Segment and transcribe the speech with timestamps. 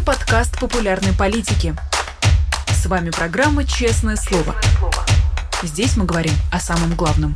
[0.00, 1.74] Это подкаст популярной политики.
[2.68, 4.54] С вами программа «Честное слово».
[5.62, 7.34] Здесь мы говорим о самом главном.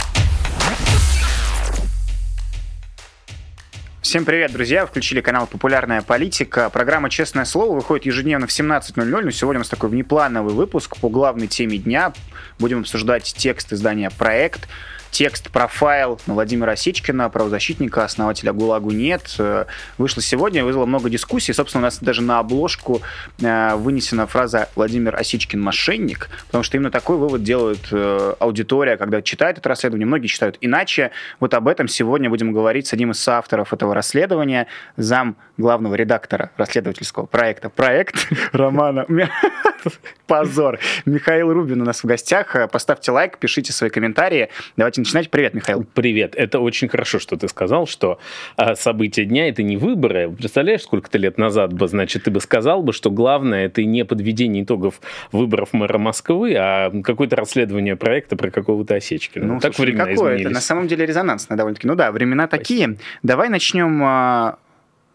[4.01, 4.87] Всем привет, друзья!
[4.87, 6.71] Включили канал «Популярная политика».
[6.71, 11.11] Программа «Честное слово» выходит ежедневно в 17.00, но сегодня у нас такой внеплановый выпуск по
[11.11, 12.15] главной теме дня.
[12.59, 14.69] Будем обсуждать текст издания «Проект»,
[15.15, 19.65] текст, профайл Владимира Осечкина, правозащитника, основателя ГУЛАГу «Нет», э,
[19.97, 21.53] вышло сегодня, вызвало много дискуссий.
[21.53, 23.01] Собственно, у нас даже на обложку
[23.41, 29.23] э, вынесена фраза «Владимир Осечкин– мошенник», потому что именно такой вывод делает э, аудитория, когда
[29.23, 30.05] читает это расследование.
[30.05, 31.13] Многие читают иначе.
[31.39, 36.51] Вот об этом сегодня будем говорить с одним из соавторов этого расследования, зам главного редактора
[36.57, 39.07] расследовательского проекта «Проект» Романа.
[40.27, 40.81] Позор.
[41.05, 42.57] Михаил Рубин у нас в гостях.
[42.73, 44.49] Поставьте лайк, пишите свои комментарии.
[44.77, 45.31] Давайте начинать.
[45.31, 45.87] Привет, Михаил.
[45.95, 46.35] Привет.
[46.35, 48.19] Это очень хорошо, что ты сказал, что
[48.57, 50.31] а, события дня— это не выборы.
[50.31, 54.65] Представляешь, сколько-то лет назад бы, значит, ты бы сказал бы, что главное— это не подведение
[54.65, 59.45] итогов выборов мэра Москвы, а какое-то расследование проекта про какого-то Осечкина.
[59.45, 60.47] Ну, так слушай, времена какое изменились.
[60.47, 61.87] Это на самом деле резонансно довольно-таки.
[61.87, 62.63] Ну да, времена Спасибо.
[62.63, 62.97] такие.
[63.23, 64.59] Давай начнем а,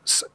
[0.03, 0.25] с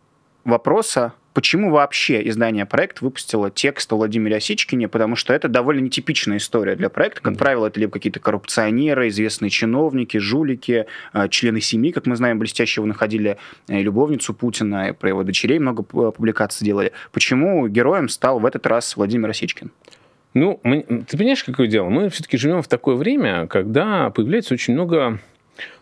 [0.44, 6.38] вопроса, почему вообще издание «Проект» выпустило текст о Владимире Осечкине, потому что это довольно нетипичная
[6.38, 7.20] история для проекта.
[7.20, 7.38] Как mm-hmm.
[7.38, 12.86] правило, это либо какие-то коррупционеры, известные чиновники, жулики, э, члены семьи, как мы знаем, блестящего
[12.86, 13.36] находили
[13.68, 16.92] э, любовницу Путина, и про его дочерей много публикаций делали.
[17.12, 19.70] Почему героем стал в этот раз Владимир Осечкин?
[20.34, 21.88] Ну, мы, ты понимаешь, какое дело?
[21.88, 25.20] Мы все-таки живем в такое время, когда появляется очень много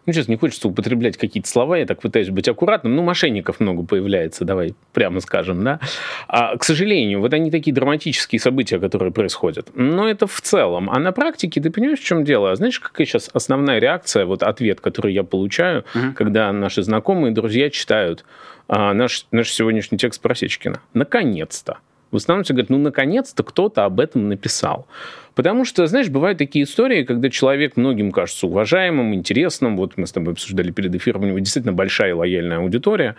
[0.07, 3.85] ну, сейчас не хочется употреблять какие-то слова, я так пытаюсь быть аккуратным, ну, мошенников много
[3.85, 5.81] появляется, давай прямо скажем, да.
[6.29, 9.71] А, к сожалению, вот они такие драматические события, которые происходят.
[9.75, 10.91] Но это в целом.
[10.91, 12.51] А на практике ты понимаешь, в чем дело?
[12.51, 16.13] А знаешь, какая сейчас основная реакция, вот ответ, который я получаю, угу.
[16.17, 18.25] когда наши знакомые, друзья читают
[18.69, 20.81] а, наш, наш сегодняшний текст про Сечкина?
[20.95, 21.79] Наконец-то.
[22.11, 24.87] В основном все говорят, ну, наконец-то кто-то об этом написал.
[25.35, 29.77] Потому что, знаешь, бывают такие истории, когда человек многим кажется уважаемым, интересным.
[29.77, 33.17] Вот мы с тобой обсуждали перед эфиром, у него действительно большая лояльная аудитория.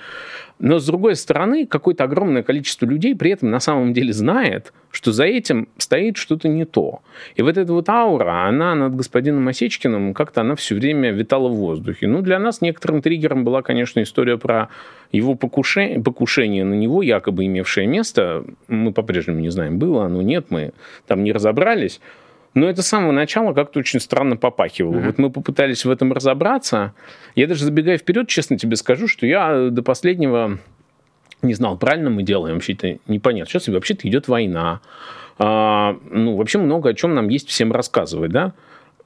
[0.60, 5.12] Но, с другой стороны, какое-то огромное количество людей при этом на самом деле знает, что
[5.12, 7.02] за этим стоит что-то не то.
[7.36, 11.56] И вот эта вот аура, она над господином Осечкиным, как-то она все время витала в
[11.56, 12.08] воздухе.
[12.08, 14.70] Ну, для нас некоторым триггером была, конечно, история про
[15.12, 18.46] его покушение, покушение на него, якобы имевшее место.
[18.68, 20.74] Мы по-прежнему не знаем, было оно, нет, мы
[21.08, 22.00] там не разобрались.
[22.54, 24.96] Но это с самого начала как-то очень странно попахивало.
[24.96, 25.06] Mm-hmm.
[25.06, 26.94] Вот мы попытались в этом разобраться.
[27.36, 30.60] Я даже забегая вперед, честно тебе скажу, что я до последнего
[31.42, 33.50] не знал, правильно мы делаем, вообще-то непонятно.
[33.50, 34.82] Сейчас вообще-то идет война.
[35.38, 38.54] А, ну, вообще много о чем нам есть всем рассказывать, да?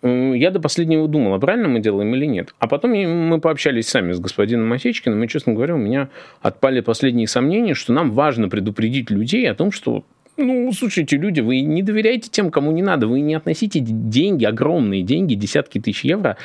[0.03, 2.53] Я до последнего думал, а правильно мы делаем или нет.
[2.59, 6.09] А потом мы пообщались сами с господином Осечкиным, и, честно говоря, у меня
[6.41, 10.03] отпали последние сомнения, что нам важно предупредить людей о том, что
[10.37, 13.07] ну, слушайте, люди, вы не доверяете тем, кому не надо.
[13.07, 16.37] Вы не относите деньги, огромные деньги, десятки тысяч евро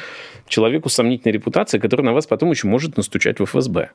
[0.49, 3.91] человеку с сомнительной репутацией, который на вас потом еще может настучать в ФСБ.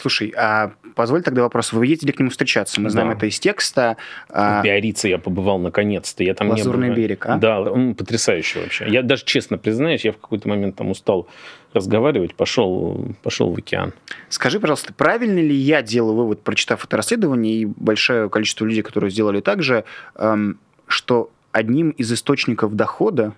[0.00, 1.74] Слушай, а позволь тогда вопрос.
[1.74, 2.80] Вы ездили к нему встречаться?
[2.80, 2.90] Мы да.
[2.90, 3.98] знаем это из текста.
[4.30, 6.24] А в Биорице я побывал наконец-то.
[6.24, 7.02] Я там Лазурный не был.
[7.02, 7.36] берег, а?
[7.36, 8.86] Да, он потрясающий вообще.
[8.88, 11.28] Я даже честно признаюсь, я в какой-то момент там устал
[11.74, 13.92] разговаривать, пошел, пошел в океан.
[14.30, 19.10] Скажи, пожалуйста, правильно ли я делаю вывод, прочитав это расследование, и большое количество людей, которые
[19.10, 19.84] сделали так же,
[20.14, 23.34] эм, что одним из источников дохода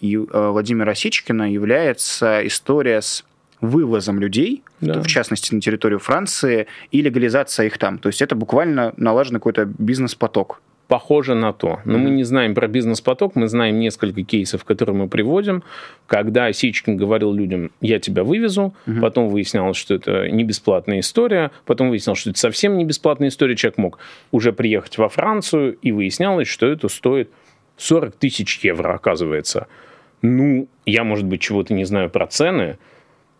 [0.00, 3.24] э, Владимира Осечкина является история с
[3.68, 5.00] вывозом людей, да.
[5.00, 7.98] в частности на территорию Франции, и легализация их там.
[7.98, 10.60] То есть это буквально налажен какой-то бизнес-поток.
[10.88, 11.80] Похоже на то.
[11.84, 12.00] Но mm-hmm.
[12.00, 15.64] мы не знаем про бизнес-поток, мы знаем несколько кейсов, которые мы приводим,
[16.06, 19.00] когда Сичкин говорил людям, я тебя вывезу, mm-hmm.
[19.00, 23.56] потом выяснялось, что это не бесплатная история, потом выяснялось, что это совсем не бесплатная история,
[23.56, 23.98] человек мог
[24.30, 27.30] уже приехать во Францию, и выяснялось, что это стоит
[27.78, 29.66] 40 тысяч евро, оказывается.
[30.22, 32.78] Ну, я, может быть, чего-то не знаю про цены,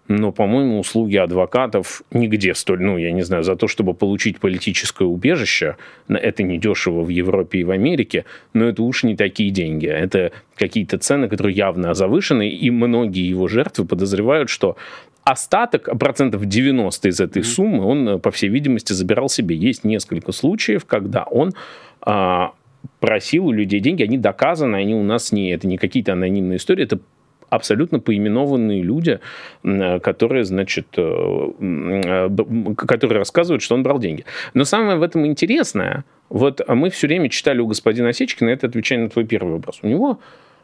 [0.08, 5.04] но, по-моему, услуги адвокатов нигде столь, ну, я не знаю, за то, чтобы получить политическое
[5.04, 5.76] убежище,
[6.08, 9.86] это недешево в Европе и в Америке, но это уж не такие деньги.
[9.86, 14.76] Это какие-то цены, которые явно завышены, и многие его жертвы подозревают, что
[15.24, 19.56] остаток, процентов 90 из этой суммы, он, по всей видимости, забирал себе.
[19.56, 21.52] Есть несколько случаев, когда он
[22.00, 22.52] а,
[23.00, 26.84] просил у людей деньги, они доказаны, они у нас не, это не какие-то анонимные истории,
[26.84, 27.00] это
[27.50, 29.20] абсолютно поименованные люди,
[29.62, 32.28] которые, значит, э, э,
[32.76, 34.24] которые рассказывают, что он брал деньги.
[34.54, 39.00] Но самое в этом интересное, вот мы все время читали у господина Осечкина, это отвечая
[39.00, 40.18] на твой первый вопрос, у него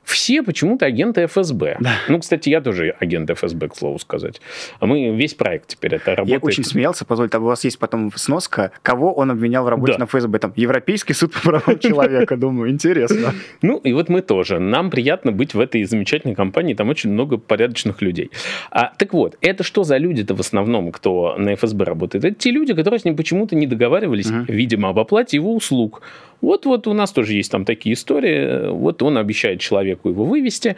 [0.05, 1.77] все почему-то агенты ФСБ.
[1.81, 1.93] Да.
[2.09, 4.41] Ну, кстати, я тоже агент ФСБ, к слову сказать.
[4.81, 6.43] А мы весь проект теперь это работает.
[6.43, 9.99] Я очень смеялся, позвольте, у вас есть потом сноска, кого он обвинял в работе да.
[10.01, 10.39] на ФСБ.
[10.39, 13.35] Там, Европейский суд по правам человека, думаю, интересно.
[13.63, 14.59] Ну, и вот мы тоже.
[14.59, 18.31] Нам приятно быть в этой замечательной компании, там очень много порядочных людей.
[18.71, 22.25] А, так вот, это что за люди-то в основном, кто на ФСБ работает?
[22.25, 26.03] Это те люди, которые с ним почему-то не договаривались, видимо, об оплате его услуг.
[26.43, 28.69] Вот-вот у нас тоже есть там такие истории.
[28.71, 30.77] Вот он обещает человеку его вывести,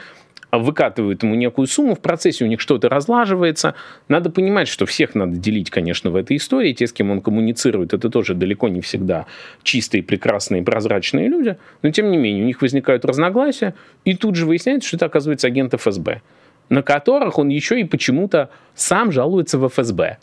[0.52, 3.74] выкатывают ему некую сумму, в процессе у них что-то разлаживается.
[4.08, 6.72] Надо понимать, что всех надо делить, конечно, в этой истории.
[6.72, 9.26] Те, с кем он коммуницирует, это тоже далеко не всегда
[9.62, 11.56] чистые, прекрасные, прозрачные люди.
[11.82, 13.74] Но, тем не менее, у них возникают разногласия,
[14.04, 16.20] и тут же выясняется, что это, оказывается, агент ФСБ,
[16.68, 20.18] на которых он еще и почему-то сам жалуется в ФСБ.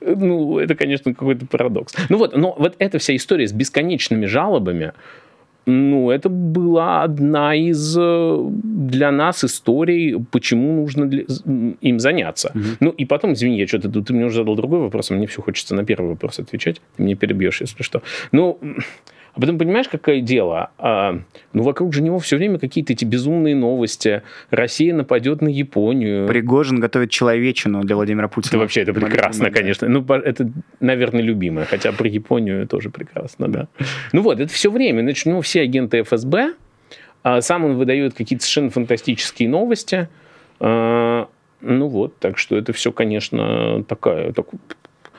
[0.00, 1.94] Ну, это, конечно, какой-то парадокс.
[2.08, 4.92] Ну вот, но вот эта вся история с бесконечными жалобами,
[5.66, 11.24] ну, это была одна из э, для нас историй, почему нужно для,
[11.82, 12.52] им заняться.
[12.54, 12.64] Угу.
[12.80, 15.42] Ну, и потом, извини, я что-то ты мне уже задал другой вопрос, а мне все
[15.42, 16.80] хочется на первый вопрос отвечать.
[16.96, 18.00] Ты мне перебьешь, если что.
[18.32, 18.58] Ну,
[19.38, 20.72] а потом понимаешь, какое дело?
[20.78, 21.20] А,
[21.52, 24.22] ну, вокруг же него все время какие-то эти безумные новости.
[24.50, 26.26] Россия нападет на Японию.
[26.26, 28.50] Пригожин готовит человечину для Владимира Путина.
[28.50, 29.86] Это вообще это прекрасно, конечно.
[29.86, 30.50] Ну, это,
[30.80, 31.66] наверное, любимое.
[31.66, 33.68] Хотя про Японию тоже прекрасно, да.
[34.12, 35.02] Ну вот, это все время.
[35.02, 36.54] Значит, ну, все агенты ФСБ,
[37.22, 40.08] а сам он выдает какие-то совершенно фантастические новости.
[40.58, 41.28] А,
[41.60, 44.58] ну вот, так что это все, конечно, такая, такой,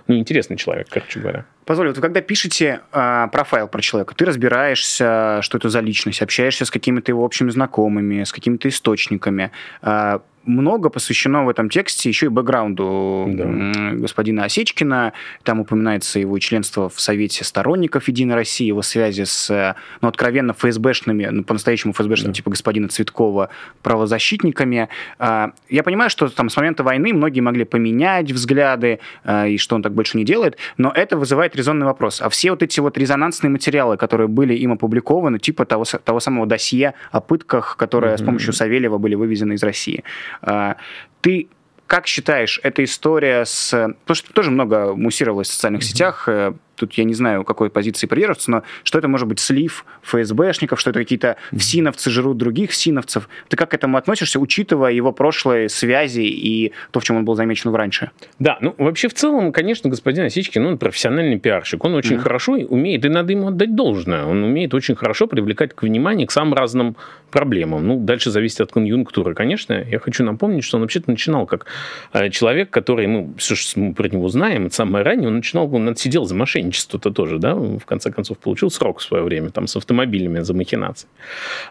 [0.07, 1.45] ну, интересный человек, короче говоря.
[1.69, 6.19] Позволь, вот вы когда пишете э, профайл про человека, ты разбираешься, что это за личность,
[6.23, 9.51] общаешься с какими-то его общими знакомыми, с какими-то источниками.
[9.83, 10.17] Э,
[10.49, 13.91] много посвящено в этом тексте еще и бэкграунду да.
[13.93, 15.13] господина Осечкина.
[15.43, 21.25] Там упоминается его членство в Совете сторонников Единой России, его связи с, ну, откровенно ФСБшными,
[21.25, 22.35] ну, по-настоящему ФСБшными, да.
[22.35, 23.49] типа господина Цветкова,
[23.83, 24.89] правозащитниками.
[25.19, 29.75] А, я понимаю, что там с момента войны многие могли поменять взгляды, а, и что
[29.75, 32.21] он так больше не делает, но это вызывает резонный вопрос.
[32.21, 36.47] А все вот эти вот резонансные материалы, которые были им опубликованы, типа того, того самого
[36.47, 38.17] досье о пытках, которые mm-hmm.
[38.17, 40.03] с помощью Савельева были вывезены из России,
[40.41, 40.77] а,
[41.21, 41.47] ты
[41.87, 43.71] как считаешь, эта история с...
[43.71, 45.85] Потому что тоже много муссировалось в социальных mm-hmm.
[45.85, 49.85] сетях, э, тут я не знаю, какой позиции придерживаться, но что это может быть слив
[50.03, 53.29] ФСБшников, что это какие-то всиновцы жрут других всиновцев.
[53.49, 57.35] Ты как к этому относишься, учитывая его прошлые связи и то, в чем он был
[57.35, 58.11] замечен раньше?
[58.39, 62.19] Да, ну вообще в целом, конечно, господин Осечкин, он профессиональный пиарщик, он очень mm-hmm.
[62.19, 66.31] хорошо умеет, и надо ему отдать должное, он умеет очень хорошо привлекать к вниманию к
[66.31, 66.95] самым разным
[67.29, 67.87] проблемам.
[67.87, 69.73] Ну, дальше зависит от конъюнктуры, конечно.
[69.73, 71.65] Я хочу напомнить, что он вообще-то начинал как
[72.13, 75.89] э, человек, который, мы все, что мы про него знаем, самое раннее, он начинал, он
[75.89, 79.67] отсидел за мошенничество мошенничество-то тоже, да, в конце концов, получил срок в свое время, там,
[79.67, 81.07] с автомобилями за махинации.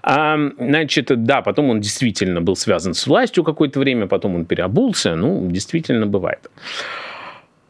[0.03, 5.15] А, значит, да, потом он действительно был связан с властью какое-то время, потом он переобулся,
[5.17, 6.51] ну, действительно бывает.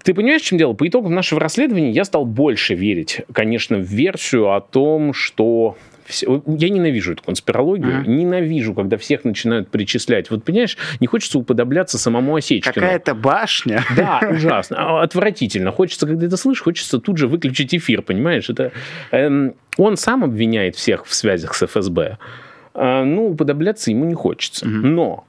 [0.03, 0.75] Ты понимаешь, в чем дело?
[0.75, 5.77] По итогам нашего расследования я стал больше верить, конечно, в версию о том, что
[6.09, 8.09] я ненавижу эту конспирологию, mm-hmm.
[8.09, 10.31] ненавижу, когда всех начинают причислять.
[10.31, 12.75] Вот, понимаешь, не хочется уподобляться самому Осечкину.
[12.75, 13.85] Какая-то башня.
[13.97, 14.77] Да, ужасно.
[14.79, 15.73] А, отвратительно.
[15.73, 18.49] Хочется, когда это слышишь, хочется тут же выключить эфир, понимаешь?
[18.49, 18.73] Это,
[19.11, 22.19] эм, он сам обвиняет всех в связях с ФСБ.
[22.75, 24.67] Э, ну, уподобляться ему не хочется.
[24.67, 24.87] Mm-hmm.
[24.87, 25.25] Но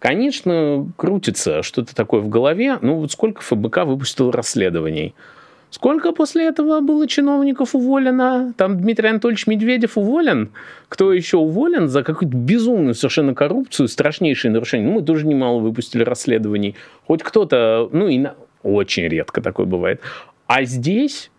[0.00, 2.78] Конечно, крутится что-то такое в голове.
[2.80, 5.14] Ну, вот сколько ФБК выпустил расследований?
[5.70, 8.52] Сколько после этого было чиновников уволено?
[8.56, 10.50] Там Дмитрий Анатольевич Медведев уволен.
[10.88, 14.84] Кто еще уволен за какую-то безумную совершенно коррупцию, страшнейшие нарушения?
[14.84, 16.74] Ну, мы тоже немало выпустили расследований.
[17.06, 18.34] Хоть кто-то, ну, и на...
[18.64, 20.00] очень редко такое бывает.
[20.48, 21.29] А здесь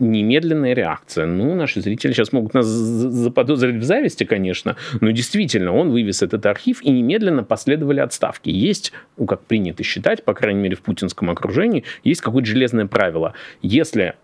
[0.00, 1.26] немедленная реакция.
[1.26, 6.46] Ну, наши зрители сейчас могут нас заподозрить в зависти, конечно, но действительно, он вывез этот
[6.46, 8.50] архив, и немедленно последовали отставки.
[8.50, 13.34] Есть, ну, как принято считать, по крайней мере, в путинском окружении, есть какое-то железное правило.
[13.62, 14.14] Если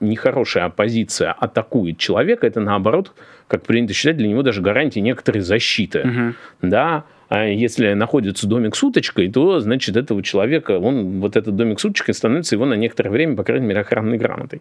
[0.00, 3.12] нехорошая оппозиция атакует человека, это наоборот,
[3.46, 6.00] как принято считать, для него даже гарантия некоторой защиты.
[6.00, 6.68] Угу.
[6.68, 11.80] Да, а если находится домик с уточкой, то, значит, этого человека, он, вот этот домик
[11.80, 14.60] с уточкой становится его на некоторое время, по крайней мере, охранной грамотой.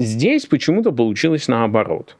[0.00, 2.16] Здесь почему-то получилось наоборот.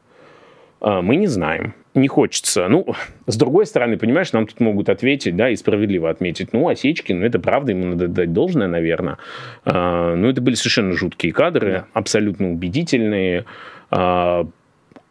[0.81, 1.73] А, мы не знаем.
[1.95, 2.67] Не хочется.
[2.67, 2.85] Ну,
[3.25, 6.53] с другой стороны, понимаешь, нам тут могут ответить, да, и справедливо отметить.
[6.53, 9.17] Ну, Осечкин, ну, это правда, ему надо дать должное, наверное.
[9.65, 11.85] А, ну, это были совершенно жуткие кадры, да.
[11.93, 13.45] абсолютно убедительные.
[13.89, 14.47] А,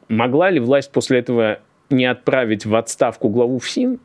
[0.09, 1.59] могла ли власть после этого
[1.91, 3.99] не отправить в отставку главу ФСИН?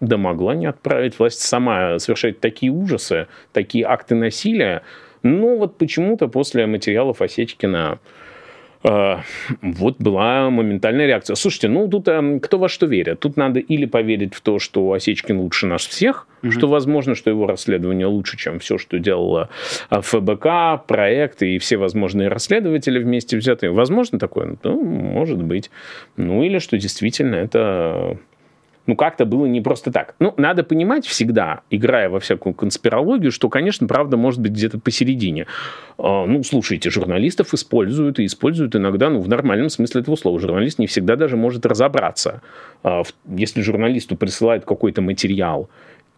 [0.00, 1.20] Да могла не отправить.
[1.20, 4.82] Власть сама совершает такие ужасы, такие акты насилия,
[5.22, 7.98] но вот почему-то после материалов Осечкина
[8.84, 9.18] Э,
[9.60, 11.36] вот была моментальная реакция.
[11.36, 13.20] Слушайте, ну тут э, кто во что верит?
[13.20, 16.50] Тут надо или поверить в то, что Осечкин лучше нас всех, угу.
[16.50, 19.50] что возможно, что его расследование лучше, чем все, что делала
[19.90, 23.70] э, ФБК, проект и все возможные расследователи вместе взятые.
[23.70, 24.56] Возможно такое?
[24.64, 25.70] Ну, может быть.
[26.16, 28.18] Ну, или что действительно это
[28.86, 30.14] ну, как-то было не просто так.
[30.18, 35.46] Ну, надо понимать всегда, играя во всякую конспирологию, что, конечно, правда может быть где-то посередине.
[35.98, 40.40] А, ну, слушайте, журналистов используют и используют иногда, ну, в нормальном смысле этого слова.
[40.40, 42.42] Журналист не всегда даже может разобраться.
[42.82, 45.68] А, если журналисту присылают какой-то материал,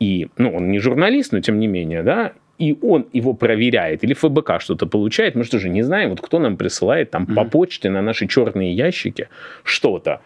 [0.00, 4.14] и, ну, он не журналист, но тем не менее, да, и он его проверяет, или
[4.14, 7.34] ФБК что-то получает, мы что же не знаем, вот кто нам присылает там mm-hmm.
[7.34, 9.28] по почте на наши черные ящики
[9.64, 10.20] что-то.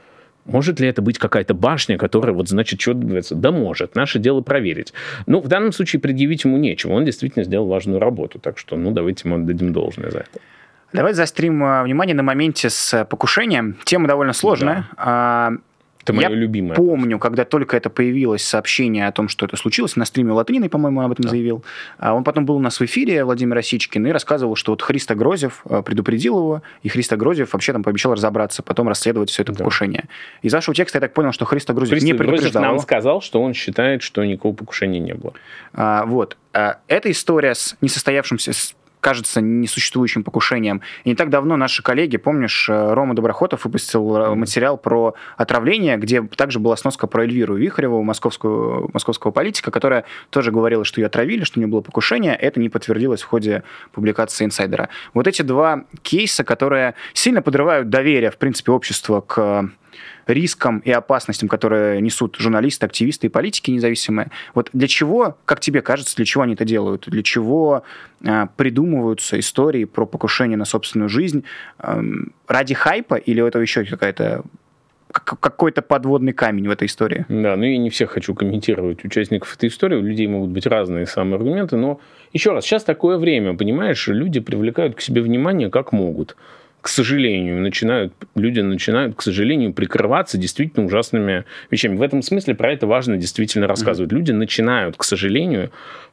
[0.49, 3.35] Может ли это быть какая-то башня, которая вот значит что добивается?
[3.35, 3.95] Да может.
[3.95, 4.93] Наше дело проверить.
[5.27, 6.93] Ну, в данном случае предъявить ему нечего.
[6.93, 8.39] Он действительно сделал важную работу.
[8.39, 10.41] Так что, ну, давайте ему отдадим должное за это.
[10.93, 13.77] Давайте заострим э, внимание на моменте с покушением.
[13.85, 14.89] Тема довольно сложная.
[14.97, 15.53] Да.
[16.09, 16.75] Это мое я любимое.
[16.75, 21.03] помню, когда только это появилось сообщение о том, что это случилось, на стриме Латвины, по-моему,
[21.03, 21.31] об этом да.
[21.31, 21.65] заявил.
[21.99, 25.15] А он потом был у нас в эфире, Владимир Осичкин, и рассказывал, что вот Христа
[25.15, 29.53] Грозев э, предупредил его, и Христа Грозев вообще там пообещал разобраться, потом расследовать все это
[29.53, 29.59] да.
[29.59, 30.05] покушение.
[30.43, 32.63] Из вашего текста я так понял, что Христа Грозев Христа не предупреждал.
[32.63, 35.35] Грозев нам сказал, что он считает, что никакого покушения не было.
[35.73, 36.37] А, вот.
[36.53, 40.83] А, эта история с несостоявшимся, с кажется несуществующим покушением.
[41.05, 45.97] И не так давно наши коллеги, помнишь, э, Рома Доброхотов выпустил э, материал про отравление,
[45.97, 51.07] где также была сноска про Эльвиру Вихареву, московскую, московского политика, которая тоже говорила, что ее
[51.07, 52.35] отравили, что у нее было покушение.
[52.35, 53.63] Это не подтвердилось в ходе
[53.93, 54.89] публикации инсайдера.
[55.15, 59.71] Вот эти два кейса, которые сильно подрывают доверие, в принципе, общества к
[60.29, 64.31] рискам и опасностям, которые несут журналисты, активисты и политики независимые.
[64.55, 67.05] Вот для чего, как тебе кажется, для чего они это делают?
[67.09, 67.83] Для чего
[68.23, 71.45] э, придумываются истории про покушение на собственную жизнь?
[71.79, 72.01] Э,
[72.47, 74.45] ради хайпа или это еще какая-то
[75.11, 77.25] какой-то подводный камень в этой истории.
[77.29, 81.07] Да, ну я не всех хочу комментировать участников этой истории, у людей могут быть разные
[81.07, 81.99] самые аргументы, но
[82.35, 86.37] еще раз, сейчас такое время, понимаешь, люди привлекают к себе внимание как могут
[86.89, 91.97] к сожалению, начинают, люди начинают, к сожалению, прикрываться действительно ужасными вещами.
[91.97, 94.11] В этом смысле про это важно действительно рассказывать.
[94.11, 94.17] Mm-hmm.
[94.17, 95.71] Люди начинают, к сожалению,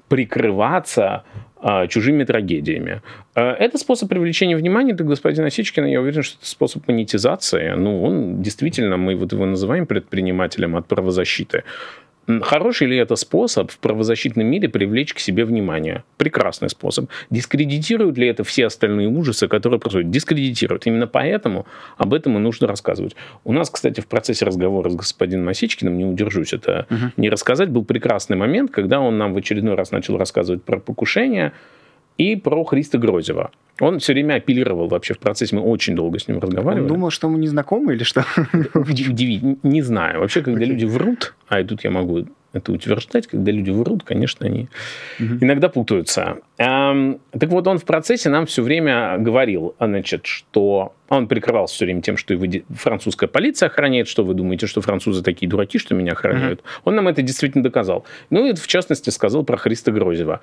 [0.09, 1.23] прикрываться
[1.61, 3.01] а, чужими трагедиями.
[3.35, 7.69] А, это способ привлечения внимания, так господин Осечкин, я уверен, что это способ монетизации.
[7.77, 11.63] Ну, он действительно, мы вот его называем предпринимателем от правозащиты.
[12.41, 16.03] Хороший ли это способ в правозащитном мире привлечь к себе внимание?
[16.17, 17.09] Прекрасный способ.
[17.29, 20.09] Дискредитируют ли это все остальные ужасы, которые происходят?
[20.09, 20.87] Дискредитируют.
[20.87, 21.65] Именно поэтому
[21.97, 23.15] об этом и нужно рассказывать.
[23.43, 27.11] У нас, кстати, в процессе разговора с господином Осечкиным, не удержусь это угу.
[27.17, 31.53] не рассказать, был прекрасный момент, когда он нам в очередной раз начал рассказывать про покушение,
[32.17, 33.51] и про Христа Грозева.
[33.81, 36.83] Он все время апеллировал вообще в процессе, мы очень долго с ним разговаривали.
[36.83, 38.25] Он думал, что мы не знакомы или что?
[38.73, 40.21] Удивить, не знаю.
[40.21, 40.65] Вообще, когда okay.
[40.65, 44.69] люди врут, а и тут я могу это утверждать, когда люди врут, конечно, они
[45.19, 45.35] угу.
[45.41, 46.37] иногда путаются.
[46.57, 51.83] Эм, так вот, он в процессе нам все время говорил, значит, что он прикрывался все
[51.83, 55.95] время тем, что его французская полиция охраняет, что вы думаете, что французы такие дураки, что
[55.95, 56.61] меня охраняют.
[56.61, 56.67] Угу.
[56.85, 58.05] Он нам это действительно доказал.
[58.29, 60.39] Ну и в частности сказал про Христа Грозева.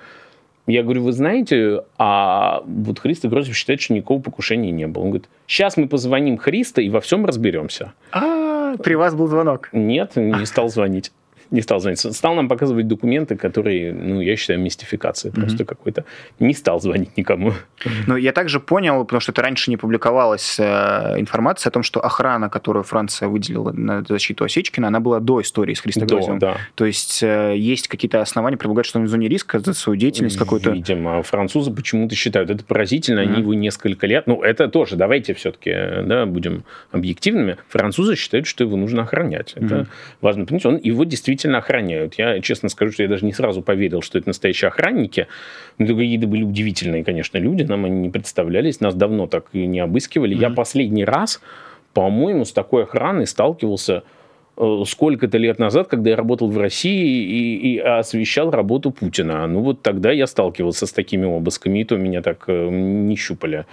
[0.65, 5.03] Я говорю, вы знаете, а вот Христо Грозев считает, что никакого покушения не было.
[5.03, 7.93] Он говорит, сейчас мы позвоним Христа и во всем разберемся.
[8.11, 9.69] А, при вас был звонок?
[9.73, 11.11] Нет, не стал звонить
[11.53, 11.99] не стал звонить.
[11.99, 15.39] Стал нам показывать документы, которые, ну, я считаю, мистификацией mm-hmm.
[15.39, 16.03] просто какой-то.
[16.39, 17.53] Не стал звонить никому.
[18.07, 21.99] Ну, я также понял, потому что это раньше не публиковалась э, информация о том, что
[22.03, 26.39] охрана, которую Франция выделила на защиту Осечкина, она была до истории с Христогрозевым.
[26.39, 26.57] Да, да.
[26.75, 30.37] То есть э, есть какие-то основания предполагать, что он в зоне риска за свою деятельность
[30.37, 30.71] какую-то.
[30.71, 32.49] Видимо, французы почему-то считают.
[32.49, 33.19] Это поразительно.
[33.19, 33.31] Mm-hmm.
[33.31, 34.25] Они его несколько лет...
[34.25, 35.71] Ну, это тоже, давайте все-таки,
[36.03, 37.57] да, будем объективными.
[37.69, 39.53] Французы считают, что его нужно охранять.
[39.53, 39.87] Это mm-hmm.
[40.21, 40.65] важно понять.
[40.65, 42.15] Он его действительно действительно охраняют.
[42.15, 45.27] Я честно скажу, что я даже не сразу поверил, что это настоящие охранники.
[45.77, 47.63] Но какие-то были удивительные, конечно, люди.
[47.63, 48.79] Нам они не представлялись.
[48.79, 50.35] Нас давно так и не обыскивали.
[50.35, 50.41] Mm-hmm.
[50.41, 51.41] Я последний раз,
[51.93, 54.03] по-моему, с такой охраной сталкивался
[54.57, 59.45] э, сколько-то лет назад, когда я работал в России и, и освещал работу Путина.
[59.47, 63.65] Ну вот тогда я сталкивался с такими обысками, и то меня так э, не щупали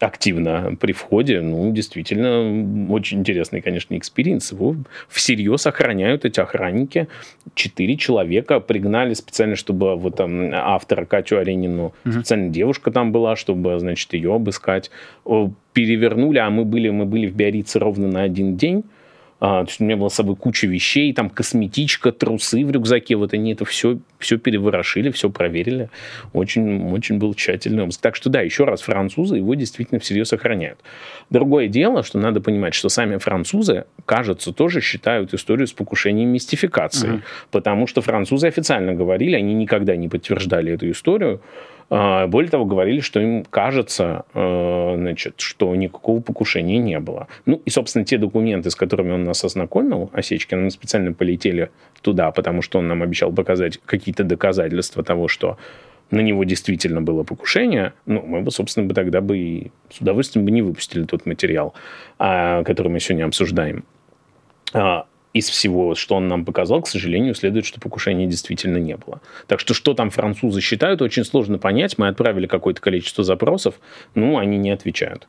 [0.00, 4.52] активно при входе, ну, действительно, очень интересный, конечно, experience.
[4.52, 4.76] Его
[5.08, 7.08] всерьез охраняют эти охранники.
[7.54, 12.12] Четыре человека пригнали специально, чтобы вот там автора Катю Аренину, угу.
[12.12, 14.90] специально девушка там была, чтобы, значит, ее обыскать.
[15.72, 18.84] Перевернули, а мы были, мы были в Биаррице ровно на один день
[19.40, 23.14] А, то есть у меня была с собой куча вещей, там косметичка, трусы в рюкзаке.
[23.14, 25.90] Вот они это все, все переворошили, все проверили.
[26.32, 28.00] Очень, очень был тщательный обыск.
[28.00, 30.80] Так что да, еще раз, французы его действительно всерьез охраняют.
[31.30, 37.14] Другое дело, что надо понимать, что сами французы, кажется, тоже считают историю с покушением мистификацией.
[37.14, 37.22] Угу.
[37.52, 41.40] Потому что французы официально говорили, они никогда не подтверждали эту историю,
[41.90, 47.28] более того, говорили, что им кажется, э, значит, что никакого покушения не было.
[47.46, 51.70] Ну и, собственно, те документы, с которыми он нас ознакомил, Осечкин, мы специально полетели
[52.02, 55.56] туда, потому что он нам обещал показать какие-то доказательства того, что
[56.10, 60.44] на него действительно было покушение, ну, мы бы, собственно, бы тогда бы и с удовольствием
[60.44, 61.74] бы не выпустили тот материал,
[62.18, 63.84] а, который мы сегодня обсуждаем.
[65.38, 69.20] Из всего, что он нам показал, к сожалению, следует, что покушения действительно не было.
[69.46, 71.96] Так что, что там французы считают, очень сложно понять.
[71.96, 73.76] Мы отправили какое-то количество запросов,
[74.16, 75.28] ну, они не отвечают.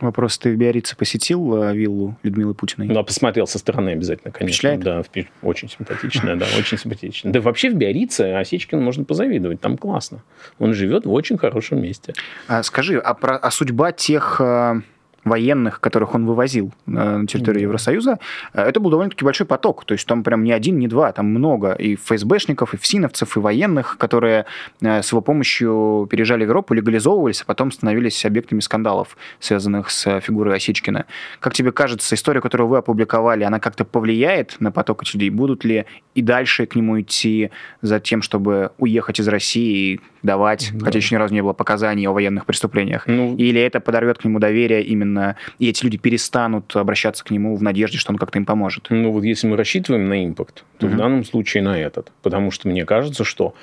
[0.00, 2.88] Вопрос, ты в Биорице посетил э, виллу Людмилы Путиной?
[2.88, 4.68] Ну, посмотрел со стороны обязательно, конечно.
[4.68, 4.80] Впечатляет?
[4.80, 7.32] Да, впи- очень симпатичная, да, очень симпатичная.
[7.32, 10.22] Да вообще в Биорице Осечкину можно позавидовать, там классно.
[10.58, 12.12] Он живет в очень хорошем месте.
[12.48, 14.82] А, скажи, а, про, а судьба тех э,
[15.24, 18.18] военных, которых он вывозил э, на территорию Евросоюза,
[18.54, 19.84] э, это был довольно-таки большой поток.
[19.84, 23.40] То есть там прям не один, не два, там много и ФСБшников, и ФСИНовцев, и
[23.40, 24.46] военных, которые
[24.80, 30.20] э, с его помощью переезжали в Европу, легализовывались, а потом становились объектами скандалов, связанных с
[30.20, 31.06] фигурой Осечкина.
[31.40, 35.30] Как тебе кажется, история, которую вы опубликовали, она как-то повлияет на поток людей?
[35.30, 37.50] Будут ли и дальше к нему идти
[37.82, 40.86] за тем, чтобы уехать из России давать, да.
[40.86, 43.06] хотя еще ни разу не было показаний о военных преступлениях?
[43.06, 47.56] Ну, Или это подорвет к нему доверие именно и эти люди перестанут обращаться к нему
[47.56, 48.86] в надежде, что он как-то им поможет.
[48.90, 50.94] Ну вот если мы рассчитываем на импакт, то угу.
[50.94, 52.12] в данном случае на этот.
[52.22, 53.54] Потому что мне кажется, что,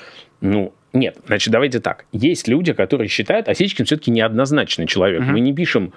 [0.41, 2.05] ну, нет, значит, давайте так.
[2.12, 5.21] Есть люди, которые считают, Осечкин все-таки неоднозначный человек.
[5.21, 5.31] Угу.
[5.31, 5.93] Мы не пишем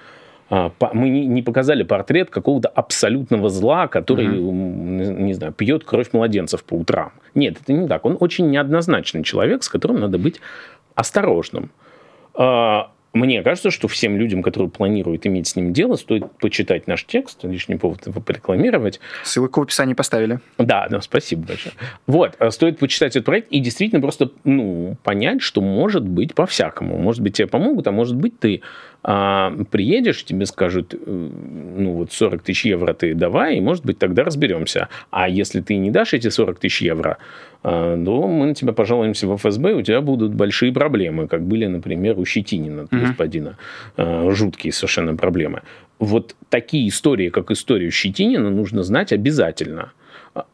[0.51, 4.53] мы не показали портрет какого-то абсолютного зла, который, угу.
[4.53, 7.13] не знаю, пьет кровь младенцев по утрам.
[7.35, 8.05] Нет, это не так.
[8.05, 10.41] Он очень неоднозначный человек, с которым надо быть
[10.95, 11.71] осторожным.
[12.35, 17.05] А, мне кажется, что всем людям, которые планируют иметь с ним дело, стоит почитать наш
[17.05, 19.01] текст, лишний повод его порекламировать.
[19.25, 20.41] Ссылку в описании поставили.
[20.59, 21.75] Да, да, спасибо большое.
[22.07, 26.99] Вот, э, стоит почитать этот проект и действительно просто ну, понять, что может быть по-всякому.
[26.99, 28.63] Может быть, тебе помогут, а может быть, ты
[29.11, 30.99] а, приедешь, тебе скажут, э,
[31.79, 34.89] ну вот 40 тысяч евро ты давай, и может быть тогда разберемся.
[35.11, 37.17] А если ты не дашь эти 40 тысяч евро,
[37.63, 42.19] то мы на тебя пожалуемся в ФСБ, у тебя будут большие проблемы, как были, например,
[42.19, 43.01] у Щетинина, mm-hmm.
[43.01, 43.57] господина.
[43.97, 45.63] А, жуткие совершенно проблемы.
[45.99, 49.93] Вот такие истории, как историю Щетинина, нужно знать обязательно.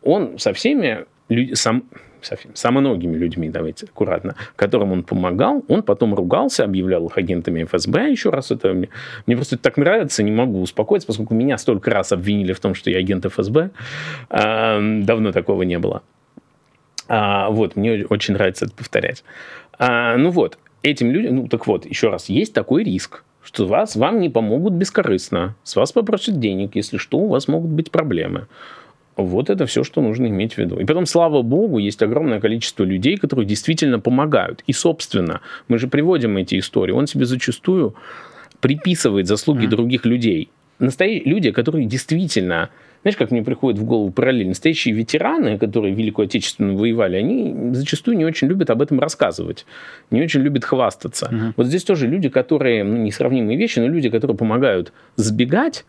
[0.02, 1.06] Он со всеми,
[1.54, 1.82] сам,
[2.54, 8.10] со многими людьми, давайте аккуратно, которым он помогал, он потом ругался, объявлял их агентами ФСБ,
[8.10, 8.88] еще раз это мне,
[9.26, 12.90] мне просто так нравится, не могу успокоиться, поскольку меня столько раз обвинили в том, что
[12.90, 13.70] я агент ФСБ,
[14.30, 16.02] а, давно такого не было.
[17.08, 19.24] А, вот, мне очень нравится это повторять.
[19.78, 23.96] А, ну вот, этим людям, ну так вот, еще раз, есть такой риск, что вас,
[23.96, 28.46] вам не помогут бескорыстно, с вас попросят денег, если что, у вас могут быть проблемы.
[29.16, 30.78] Вот это все, что нужно иметь в виду.
[30.78, 34.64] И потом, слава богу, есть огромное количество людей, которые действительно помогают.
[34.66, 36.92] И, собственно, мы же приводим эти истории.
[36.92, 37.94] Он себе зачастую
[38.60, 39.68] приписывает заслуги mm.
[39.68, 40.48] других людей.
[40.78, 42.70] Настоящие люди, которые действительно
[43.04, 44.48] знаешь, как мне приходит в голову параллель?
[44.48, 49.66] Настоящие ветераны, которые Великую Отечественную воевали, они зачастую не очень любят об этом рассказывать,
[50.10, 51.26] не очень любят хвастаться.
[51.26, 51.52] Угу.
[51.58, 55.84] Вот здесь тоже люди, которые, ну, несравнимые вещи, но люди, которые помогают сбегать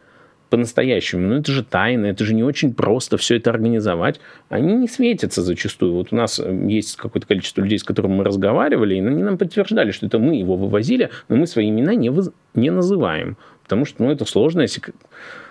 [0.49, 1.27] по-настоящему.
[1.27, 4.19] Ну, это же тайна, это же не очень просто все это организовать.
[4.49, 5.93] Они не светятся зачастую.
[5.93, 9.38] Вот у нас э, есть какое-то количество людей, с которыми мы разговаривали, и они нам
[9.38, 12.31] подтверждали, что это мы его вывозили, но мы свои имена не, вы...
[12.53, 13.38] не называем.
[13.63, 14.91] Потому что ну, это сложная сек...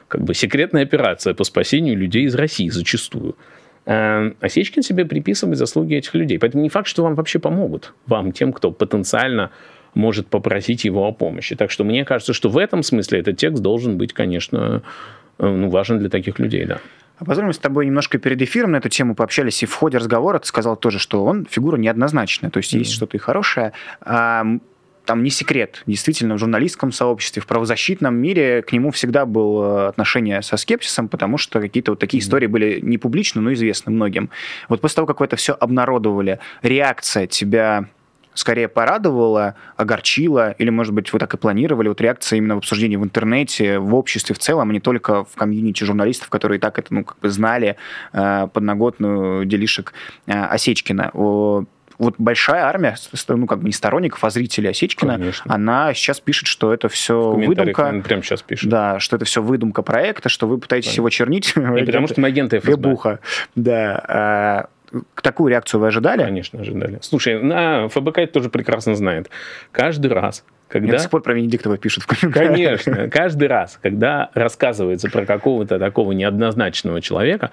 [0.08, 3.36] как бы секретная операция по спасению людей из России зачастую.
[3.86, 6.38] А Осечкин себе приписывает заслуги этих людей.
[6.38, 7.92] Поэтому не факт, что вам вообще помогут.
[8.06, 9.50] Вам, тем, кто потенциально
[9.94, 11.56] может попросить его о помощи.
[11.56, 14.82] Так что мне кажется, что в этом смысле этот текст должен быть, конечно,
[15.38, 16.80] э, ну, важен для таких людей, да.
[17.18, 19.98] А позволь, мы с тобой немножко перед эфиром на эту тему пообщались, и в ходе
[19.98, 22.78] разговора ты сказал тоже, что он фигура неоднозначная, то есть mm-hmm.
[22.78, 23.72] есть что-то и хорошее.
[24.00, 24.44] А,
[25.04, 25.82] там не секрет.
[25.86, 31.38] Действительно, в журналистском сообществе, в правозащитном мире к нему всегда было отношение со скепсисом, потому
[31.38, 32.24] что какие-то вот такие mm-hmm.
[32.24, 34.30] истории были не публичны, но известны многим.
[34.68, 37.86] Вот после того, как вы это все обнародовали, реакция тебя
[38.34, 42.96] скорее порадовало, огорчило, или, может быть, вы так и планировали, вот реакция именно в обсуждении
[42.96, 46.78] в интернете, в обществе в целом, а не только в комьюнити журналистов, которые и так
[46.78, 47.76] это, ну, как бы знали
[48.12, 49.92] э, подноготную делишек
[50.26, 51.10] э, Осечкина.
[51.14, 51.64] О,
[51.98, 52.96] вот большая армия,
[53.28, 55.54] ну, как бы не сторонников, а зрителей Осечкина, Конечно.
[55.54, 58.02] она сейчас пишет, что это все выдумка.
[58.04, 58.68] прямо сейчас пишет.
[58.68, 61.00] Да, что это все выдумка проекта, что вы пытаетесь Понятно.
[61.00, 61.54] его чернить.
[61.56, 62.72] И потому что мы агенты ФСБ.
[62.72, 63.20] Гебуха.
[63.54, 64.68] Да.
[65.22, 66.22] Такую реакцию вы ожидали?
[66.22, 66.98] Конечно, ожидали.
[67.00, 69.30] Слушай, на ФБК это тоже прекрасно знает.
[69.72, 70.84] Каждый раз, когда...
[70.84, 72.84] Мне до сих пор про Венедиктова пишут в комментариях.
[72.84, 73.10] Конечно.
[73.10, 77.50] Каждый раз, когда рассказывается про какого-то такого неоднозначного человека,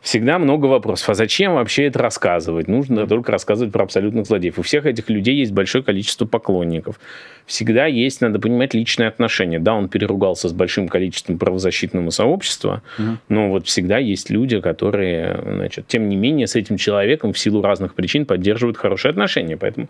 [0.00, 1.10] всегда много вопросов.
[1.10, 2.68] А зачем вообще это рассказывать?
[2.68, 4.58] Нужно только рассказывать про абсолютных злодеев.
[4.58, 6.98] У всех этих людей есть большое количество поклонников.
[7.46, 9.58] Всегда есть, надо понимать, личные отношения.
[9.58, 13.18] Да, он переругался с большим количеством правозащитного сообщества, угу.
[13.28, 17.60] но вот всегда есть люди, которые, значит, тем не менее, с этим человеком в силу
[17.62, 19.56] разных причин поддерживают хорошие отношения.
[19.56, 19.88] Поэтому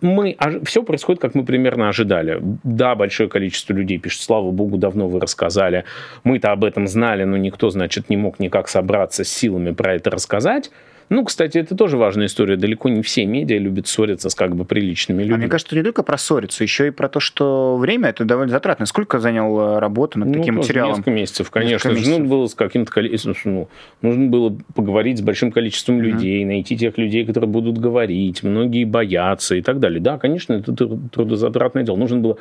[0.00, 2.38] мы, все происходит, как мы примерно ожидали.
[2.64, 5.84] Да, большое количество людей пишет, слава богу, давно вы рассказали.
[6.24, 10.10] Мы-то об этом знали, но никто, значит, не мог никак собраться с силами про это
[10.10, 10.70] рассказать.
[11.10, 12.56] Ну, кстати, это тоже важная история.
[12.56, 15.34] Далеко не все медиа любят ссориться с как бы приличными людьми.
[15.34, 18.50] А мне кажется, не только про ссориться, еще и про то, что время это довольно
[18.50, 18.86] затратно.
[18.86, 20.92] Сколько занял э, работа над ну, таким материалом?
[20.92, 21.74] Несколько месяцев, конечно.
[21.74, 22.18] Несколько месяцев.
[22.18, 23.68] Нужно было с каким-то количеством, ну,
[24.02, 26.46] нужно было поговорить с большим количеством людей, mm-hmm.
[26.46, 28.42] найти тех людей, которые будут говорить.
[28.42, 30.00] Многие боятся и так далее.
[30.00, 31.96] Да, конечно, это трудозатратное дело.
[31.96, 32.36] Нужно было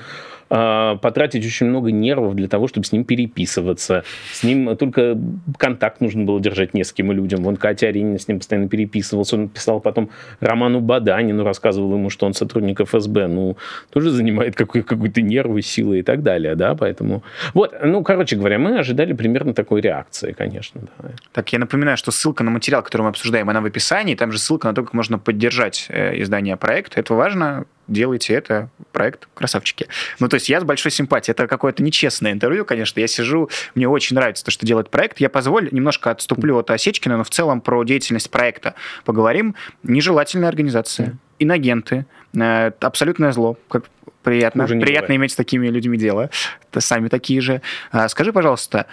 [0.49, 4.03] э, потратить очень много нервов для того, чтобы с ним переписываться.
[4.33, 5.17] С ним только
[5.57, 7.43] контакт нужно было держать нескольким людям.
[7.43, 9.35] Вон Катя Аренина с ним постоянно постоянно переписывался.
[9.35, 13.27] Он писал потом Роману Баданину, рассказывал ему, что он сотрудник ФСБ.
[13.27, 13.57] Ну,
[13.89, 17.23] тоже занимает какой- какой-то нервы, силы и так далее, да, поэтому...
[17.53, 21.09] Вот, ну, короче говоря, мы ожидали примерно такой реакции, конечно, да.
[21.33, 24.37] Так, я напоминаю, что ссылка на материал, который мы обсуждаем, она в описании, там же
[24.37, 26.99] ссылка на то, как можно поддержать э, издание проекта.
[26.99, 29.87] Это важно, делайте это, проект красавчики.
[30.19, 31.33] Ну, то есть я с большой симпатией.
[31.33, 32.99] Это какое-то нечестное интервью, конечно.
[32.99, 35.19] Я сижу, мне очень нравится то, что делает проект.
[35.19, 39.55] Я позволю, немножко отступлю от Осечкина, но в целом про деятельность проекта поговорим.
[39.83, 43.85] Нежелательная организация, инагенты, э, абсолютное зло, как
[44.23, 44.65] приятно.
[44.65, 45.09] Приятно бывает.
[45.11, 46.29] иметь с такими людьми дело.
[46.69, 47.61] Это сами такие же.
[47.91, 48.87] А, скажи, пожалуйста,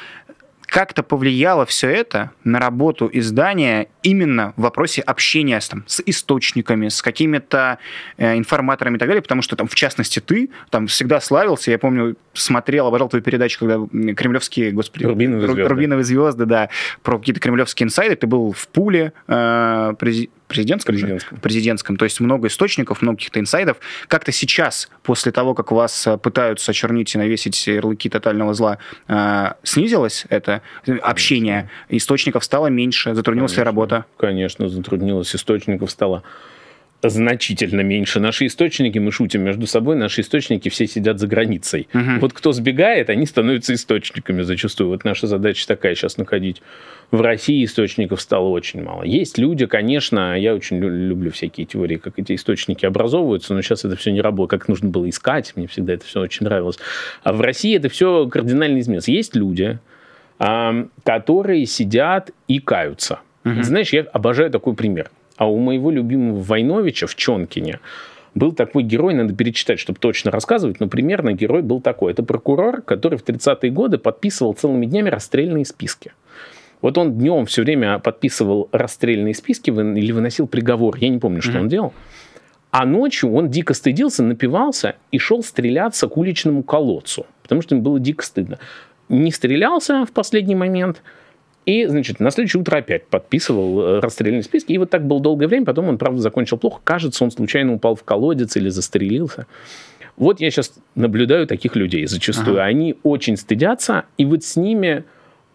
[0.67, 6.89] как-то повлияло все это на работу издания именно в вопросе общения с, там, с источниками,
[6.89, 7.79] с какими-то
[8.17, 11.79] э, информаторами и так далее, потому что там, в частности, ты там всегда славился, я
[11.79, 13.77] помню, смотрел, обожал твою передачу, когда
[14.15, 16.69] кремлевские, господи, Рубиновые звезды, Рубиновые звезды да,
[17.03, 19.95] про какие-то кремлевские инсайды, ты был в пуле э,
[20.55, 21.39] президентском, президентском.
[21.39, 23.79] президентском, то есть много источников, много каких-то инсайдов.
[24.09, 29.53] Как-то сейчас, после того, как вас э, пытаются очернить и навесить ярлыки тотального зла, э,
[29.63, 30.63] снизилось это
[31.03, 34.05] общение, источников стало меньше, затруднилась ли работа?
[34.17, 36.23] Конечно, затруднилось, источников стало
[37.09, 38.21] значительно меньше.
[38.21, 41.89] Наши источники, мы шутим между собой, наши источники все сидят за границей.
[41.95, 42.21] Угу.
[42.21, 44.91] Вот кто сбегает, они становятся источниками зачастую.
[44.91, 46.63] Вот наша задача такая сейчас находить.
[47.11, 49.03] В России источников стало очень мало.
[49.03, 53.97] Есть люди, конечно, я очень люблю всякие теории, как эти источники образовываются, но сейчас это
[53.97, 56.79] все не работает, как нужно было искать, мне всегда это все очень нравилось.
[57.23, 59.09] А в России это все кардинально изменилось.
[59.09, 59.79] Есть люди,
[60.39, 63.21] которые сидят и каются.
[63.45, 63.63] Угу.
[63.63, 65.11] Знаешь, я обожаю такой пример.
[65.37, 67.81] А у моего любимого Войновича в Чонкине
[68.35, 72.13] был такой герой, надо перечитать, чтобы точно рассказывать, но примерно герой был такой.
[72.13, 76.13] Это прокурор, который в 30-е годы подписывал целыми днями расстрельные списки.
[76.81, 80.97] Вот он днем все время подписывал расстрельные списки или выносил приговор.
[80.97, 81.61] Я не помню, что mm-hmm.
[81.61, 81.95] он делал.
[82.71, 87.85] А ночью он дико стыдился, напивался и шел стреляться к уличному колодцу, потому что ему
[87.85, 88.59] было дико стыдно.
[89.09, 91.03] Не стрелялся в последний момент–
[91.67, 94.73] и, значит, на следующее утро опять подписывал э, расстрельные списки.
[94.73, 95.65] И вот так было долгое время.
[95.65, 96.81] Потом он, правда, закончил плохо.
[96.85, 99.47] Кажется, он случайно упал в колодец или застрелился.
[100.17, 102.57] Вот я сейчас наблюдаю таких людей зачастую.
[102.57, 102.65] Ага.
[102.65, 105.05] Они очень стыдятся, и вот с ними,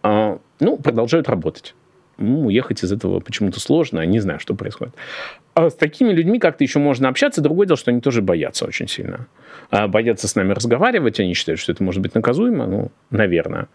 [0.04, 1.76] э, ну, продолжают работать.
[2.18, 4.94] Ну, уехать из этого почему-то сложно, не знаю, что происходит.
[5.54, 7.40] А с такими людьми как-то еще можно общаться.
[7.40, 9.28] Другое дело, что они тоже боятся очень сильно.
[9.72, 13.68] А боятся с нами разговаривать, они считают, что это может быть наказуемо, ну, наверное.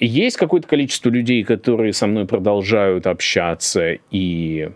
[0.00, 4.70] Есть какое-то количество людей, которые со мной продолжают общаться и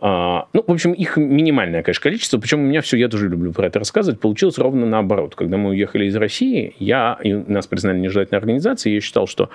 [0.00, 2.38] а, ну, в общем, их минимальное, конечно, количество.
[2.38, 4.20] Причем у меня все, я тоже люблю про это рассказывать.
[4.20, 5.34] Получилось ровно наоборот.
[5.34, 9.48] Когда мы уехали из России, я, и нас признали нежелательной организацией, я считал, что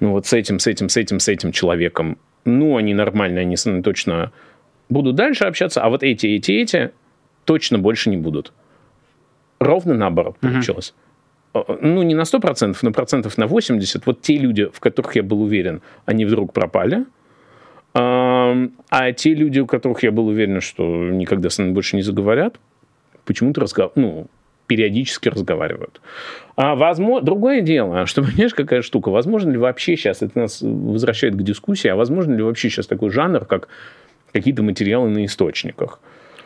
[0.00, 3.82] ну вот с этим, с этим, с этим, с этим человеком, ну, они нормальные, они
[3.82, 4.32] точно
[4.88, 6.92] будут дальше общаться, а вот эти, эти, эти
[7.46, 8.52] точно больше не будут.
[9.58, 10.94] Ровно наоборот получилось.
[10.94, 11.02] Uh-huh
[11.80, 15.42] ну, не на 100%, но процентов на 80%, вот те люди, в которых я был
[15.42, 17.06] уверен, они вдруг пропали.
[17.94, 22.60] А те люди, у которых я был уверен, что никогда с нами больше не заговорят,
[23.24, 23.92] почему-то разгов...
[23.94, 24.26] ну,
[24.66, 26.00] периодически разговаривают.
[26.56, 31.36] А возможно, другое дело, что, понимаешь, какая штука, возможно ли вообще сейчас, это нас возвращает
[31.36, 33.68] к дискуссии, а возможно ли вообще сейчас такой жанр, как
[34.32, 36.00] какие-то материалы на источниках.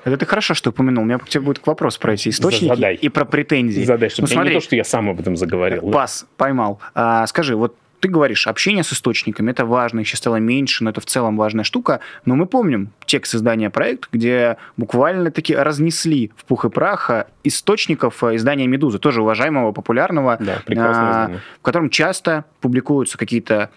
[0.05, 1.03] Это ты хорошо, что упомянул.
[1.03, 2.95] У меня к тебе будет вопрос про эти источники Задай.
[2.95, 3.83] и про претензии.
[3.83, 5.83] Задай, чтобы ну, смотри, не то, что я сам об этом заговорил.
[5.83, 5.93] да.
[5.93, 6.81] Пас, поймал.
[6.95, 10.91] А, скажи, вот ты говоришь, общение с источниками, это важно, их сейчас стало меньше, но
[10.91, 12.01] это в целом важная штука.
[12.25, 17.11] Но мы помним текст издания проект, где буквально таки разнесли в пух и прах
[17.45, 23.71] источников а, издания «Медузы», тоже уважаемого, популярного, Да, а, в котором часто публикуются какие-то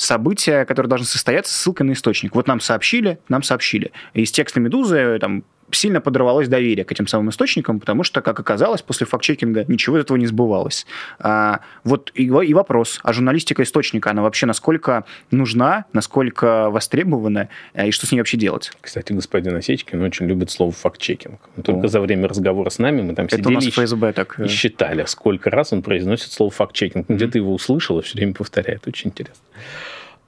[0.00, 2.34] события, которые должны состояться с ссылкой на источник.
[2.34, 3.92] Вот нам сообщили, нам сообщили.
[4.14, 8.82] Из текста «Медузы» там сильно подорвалось доверие к этим самым источникам, потому что, как оказалось,
[8.82, 10.86] после факт-чекинга ничего из этого не сбывалось.
[11.18, 17.86] А, вот и, и вопрос, а журналистика источника, она вообще насколько нужна, насколько востребована, а,
[17.86, 18.72] и что с ней вообще делать?
[18.80, 21.40] Кстати, господин Осечкин очень любит слово факт-чекинг.
[21.64, 21.88] Только О.
[21.88, 24.38] за время разговора с нами мы там Это у сидели нас и ФСБ так.
[24.38, 27.08] э, и считали, сколько раз он произносит слово факт-чекинг.
[27.08, 28.86] Где ты его услышал и все время повторяет.
[28.86, 29.44] Очень интересно.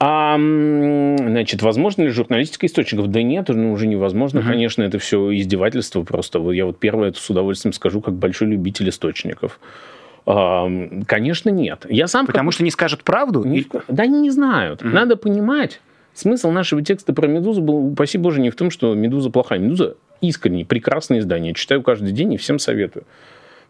[0.05, 3.07] А, значит, возможно ли журналистика источников?
[3.09, 4.41] Да нет, ну, уже невозможно.
[4.41, 4.49] Мгм.
[4.49, 6.39] Конечно, это все издевательство просто.
[6.51, 9.59] Я вот первое это с удовольствием скажу, как большой любитель источников.
[10.25, 10.69] А,
[11.07, 11.85] конечно, нет.
[11.89, 13.45] Я сам Потому что не скажут правду?
[13.45, 14.81] не- и- Да они не знают.
[14.83, 14.93] Мгм.
[14.93, 15.79] Надо понимать.
[16.13, 19.57] Смысл нашего текста про «Медузу» был, упаси боже, не в том, что «Медуза» плохая.
[19.59, 21.53] «Медуза» искренне, прекрасное издание.
[21.53, 23.05] Читаю каждый день и всем советую.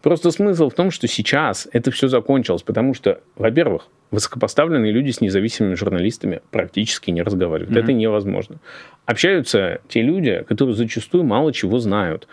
[0.03, 5.21] Просто смысл в том, что сейчас это все закончилось, потому что, во-первых, высокопоставленные люди с
[5.21, 7.71] независимыми журналистами практически не разговаривают.
[7.71, 7.79] Мгм.
[7.79, 8.57] Это невозможно.
[9.05, 12.27] Общаются те люди, которые зачастую мало чего знают.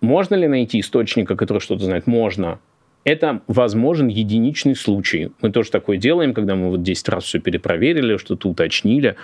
[0.00, 2.06] Можно ли найти источника, который что-то знает?
[2.06, 2.60] Можно.
[3.02, 5.32] Это возможен единичный случай.
[5.42, 9.16] Мы тоже такое делаем, когда мы вот 10 раз все перепроверили, что-то уточнили.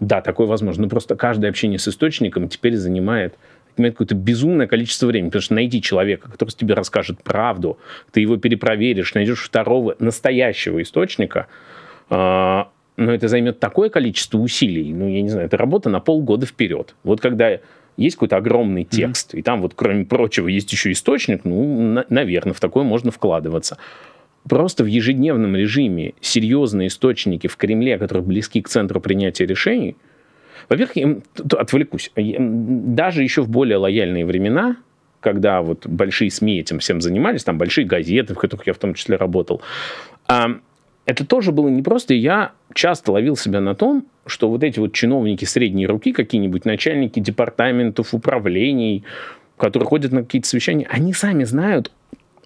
[0.00, 0.82] Да, такое возможно.
[0.82, 3.36] Но просто каждое общение с источником теперь занимает
[3.74, 7.78] отнимает какое-то безумное количество времени, потому что найти человека, который тебе расскажет правду,
[8.12, 11.48] ты его перепроверишь, найдешь второго настоящего источника,
[12.08, 16.46] а, но это займет такое количество усилий, ну, я не знаю, это работа на полгода
[16.46, 16.94] вперед.
[17.02, 17.58] Вот когда
[17.96, 22.60] есть какой-то огромный текст, и там вот, кроме прочего, есть еще источник, ну, наверное, в
[22.60, 23.78] такое можно вкладываться.
[24.48, 29.96] Просто в ежедневном режиме серьезные источники в Кремле, которые близки к центру принятия решений,
[30.68, 31.16] во-первых, я,
[31.58, 34.76] отвлекусь, даже еще в более лояльные времена,
[35.20, 38.94] когда вот большие СМИ этим всем занимались, там большие газеты, в которых я в том
[38.94, 39.62] числе работал,
[40.26, 44.92] это тоже было непросто, и я часто ловил себя на том, что вот эти вот
[44.92, 49.04] чиновники средней руки, какие-нибудь начальники департаментов, управлений,
[49.58, 51.92] которые ходят на какие-то совещания, они сами знают,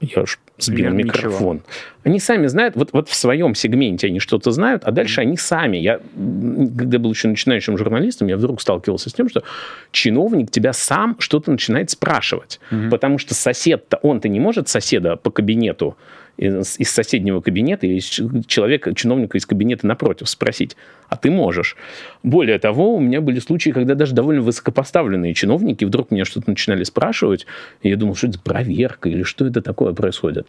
[0.01, 1.63] я уж сбил Примерно микрофон,
[2.05, 5.77] они сами знают, вот, вот в своем сегменте они что-то знают, а дальше они сами.
[5.77, 9.43] Я, когда был еще начинающим журналистом, я вдруг сталкивался с тем, что
[9.91, 12.61] чиновник тебя сам что-то начинает спрашивать.
[12.71, 12.91] Мгм.
[12.91, 15.97] Потому что сосед-то, он-то не может соседа по кабинету
[16.39, 20.77] из, из соседнего кабинета или человека, чиновника из кабинета напротив спросить,
[21.09, 21.77] а ты можешь.
[22.23, 26.85] Более того, у меня были случаи, когда даже довольно высокопоставленные чиновники вдруг меня что-то начинали
[26.85, 27.47] спрашивать,
[27.83, 30.47] и я думал, что это проверка или что это такое происходит.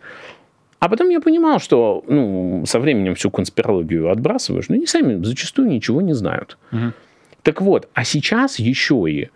[0.80, 5.68] А потом я понимал, что ну, со временем всю конспирологию отбрасываешь, но они сами зачастую
[5.68, 6.58] ничего не знают.
[6.72, 6.94] Мгм.
[7.42, 9.30] Так вот, а сейчас еще и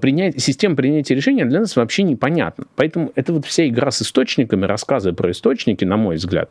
[0.00, 2.64] принять, система принятия решения для нас вообще непонятна.
[2.76, 6.50] Поэтому это вот вся игра с источниками, рассказы про источники, на мой взгляд,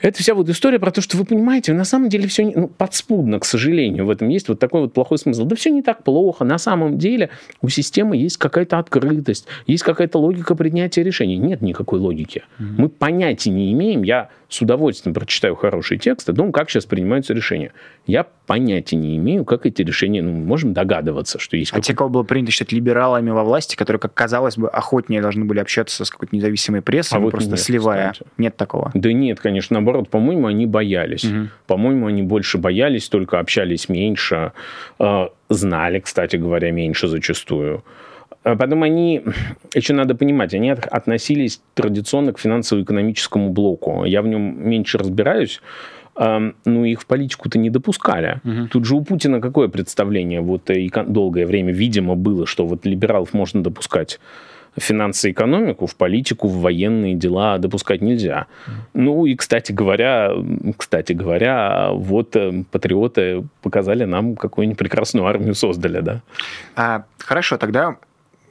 [0.00, 2.68] это вся вот история про то, что вы понимаете, на самом деле все не, ну,
[2.68, 5.44] подспудно, к сожалению, в этом есть вот такой вот плохой смысл.
[5.44, 6.44] Да все не так плохо.
[6.44, 7.30] На самом деле
[7.62, 11.36] у системы есть какая-то открытость, есть какая-то логика принятия решений.
[11.36, 12.44] Нет никакой логики.
[12.58, 14.04] Мы понятия не имеем.
[14.04, 17.72] Я с удовольствием прочитаю хороший текст о том, как сейчас принимаются решения.
[18.06, 22.08] Я понятия не имею, как эти решения, ну, можем догадываться, что есть А те, кого
[22.08, 26.10] было принято считать либералами во власти, которые, как казалось бы, охотнее должны были общаться с
[26.10, 28.12] какой-то независимой прессой, А ну, вот просто нет, сливая.
[28.12, 28.30] кстати.
[28.38, 28.90] Нет такого.
[28.94, 31.24] Да нет, конечно, наоборот, по-моему, они боялись.
[31.24, 31.50] Мгм.
[31.66, 34.52] По-моему, они больше боялись, только общались меньше,
[34.98, 37.84] э, знали, кстати говоря, меньше зачастую.
[38.52, 39.22] А Потом они,
[39.74, 44.04] еще надо понимать, они от- относились традиционно к финансово-экономическому блоку.
[44.04, 45.60] Я в нем меньше разбираюсь,
[46.16, 48.40] эм, ну их в политику-то не допускали.
[48.44, 48.68] Мгм.
[48.68, 50.40] Тут же у Путина какое представление?
[50.40, 54.18] Вот и кон- долгое время, видимо, было, что вот либералов можно допускать
[54.76, 58.46] в финансы и экономику, в политику, в военные дела допускать нельзя.
[58.94, 60.30] Ну и, кстати говоря,
[60.76, 66.20] кстати говоря, вот э, патриоты показали нам, какую-нибудь прекрасную армию создали, да.
[66.76, 67.96] А, хорошо, тогда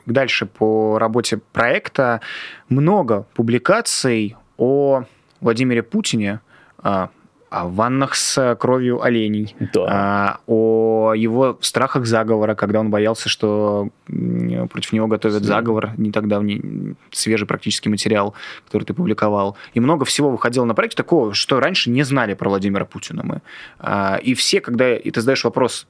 [0.07, 2.21] дальше по работе проекта
[2.69, 5.03] много публикаций о
[5.41, 6.39] Владимире Путине,
[6.79, 7.09] а,
[7.49, 9.85] о ваннах с кровью оленей, Да.
[9.89, 15.47] а, о его страхах заговора, когда он боялся, что против него готовят Да.
[15.47, 18.33] заговор, не так давний, свежий практически материал,
[18.65, 19.55] который ты публиковал.
[19.73, 23.41] И много всего выходило на проекте такого, что раньше не знали про Владимира Путина мы.
[23.79, 25.87] А, И все, когда и ты задаешь вопрос,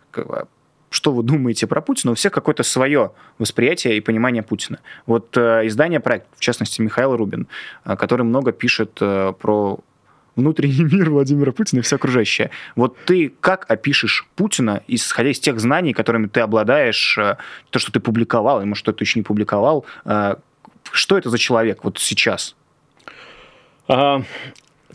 [0.89, 4.79] что вы думаете про Путина, у всех какое-то свое восприятие и понимание Путина.
[5.05, 7.47] Вот э, издание «Проект», в частности, Михаил Рубин,
[7.85, 9.79] э, который много пишет э, про
[10.37, 12.51] внутренний мир Владимира Путина и все окружающее.
[12.75, 17.37] Вот ты как опишешь Путина, исходя из тех знаний, которыми ты обладаешь, э,
[17.69, 20.35] то, что ты публиковал, может, что ты еще не публиковал, э,
[20.91, 22.55] что это за человек вот сейчас?
[23.89, 24.21] А,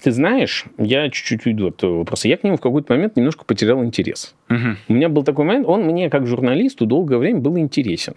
[0.02, 2.28] ты знаешь, я чуть-чуть уйду от этого вопроса.
[2.28, 4.34] Я к нему в какой-то момент немножко потерял интерес.
[4.50, 4.76] Угу.
[4.88, 8.14] У меня был такой момент, он мне как журналисту долгое время был интересен.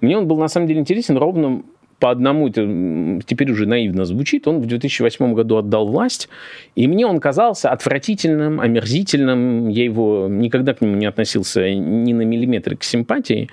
[0.00, 1.62] Мне он был на самом деле интересен ровно
[1.98, 2.62] по одному, это
[3.26, 6.28] теперь уже наивно звучит, он в 2008 году отдал власть,
[6.76, 12.22] и мне он казался отвратительным, омерзительным, я его никогда к нему не относился ни на
[12.22, 13.48] миллиметр к симпатии,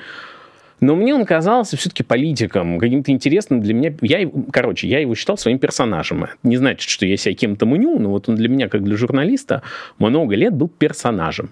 [0.81, 3.93] но мне он казался все-таки политиком, каким-то интересным для меня.
[4.01, 6.27] Я, короче, я его считал своим персонажем.
[6.43, 9.61] Не значит, что я себя кем-то мню, но вот он для меня, как для журналиста,
[9.97, 11.51] много лет был персонажем.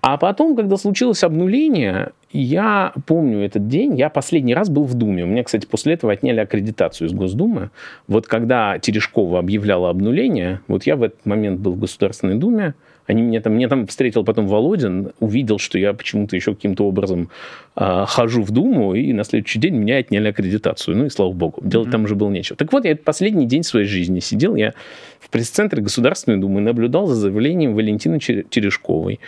[0.00, 5.24] А потом, когда случилось обнуление, я помню этот день, я последний раз был в Думе.
[5.24, 7.70] У меня, кстати, после этого отняли аккредитацию из Госдумы.
[8.06, 12.74] Вот когда Терешкова объявляла обнуление, вот я в этот момент был в Государственной Думе,
[13.08, 17.30] они меня там, мне там встретил потом Володин, увидел, что я почему-то еще каким-то образом
[17.74, 20.96] э, хожу в Думу, и на следующий день меня отняли аккредитацию.
[20.96, 21.92] Ну и слава богу, делать mm-hmm.
[21.92, 22.56] там уже было нечего.
[22.56, 24.74] Так вот, я последний день своей жизни сидел, я
[25.20, 29.20] в пресс-центре Государственной Думы наблюдал за заявлением Валентины Терешковой.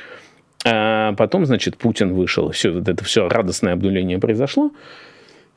[0.66, 4.72] А потом, значит, Путин вышел, все вот это все радостное обнуление произошло.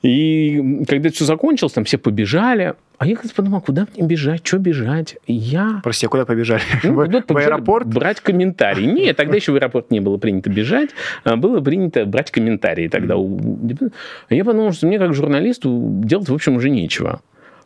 [0.04, 2.76] И когда это все закончилось, там все побежали.
[2.98, 5.18] А я как-то подумал, куда мне бежать, что бежать?
[5.28, 5.80] я...
[5.82, 6.62] Прости, а куда побежали?
[6.84, 7.88] Ну, в, в аэропорт?
[7.88, 8.86] Брать комментарии.
[8.86, 10.90] Нет, тогда еще в аэропорт не было принято бежать,
[11.24, 13.16] а было принято брать комментарии тогда.
[13.16, 13.94] Mm-hmm.
[14.30, 17.22] Я подумал, что мне как журналисту делать, в общем, уже нечего.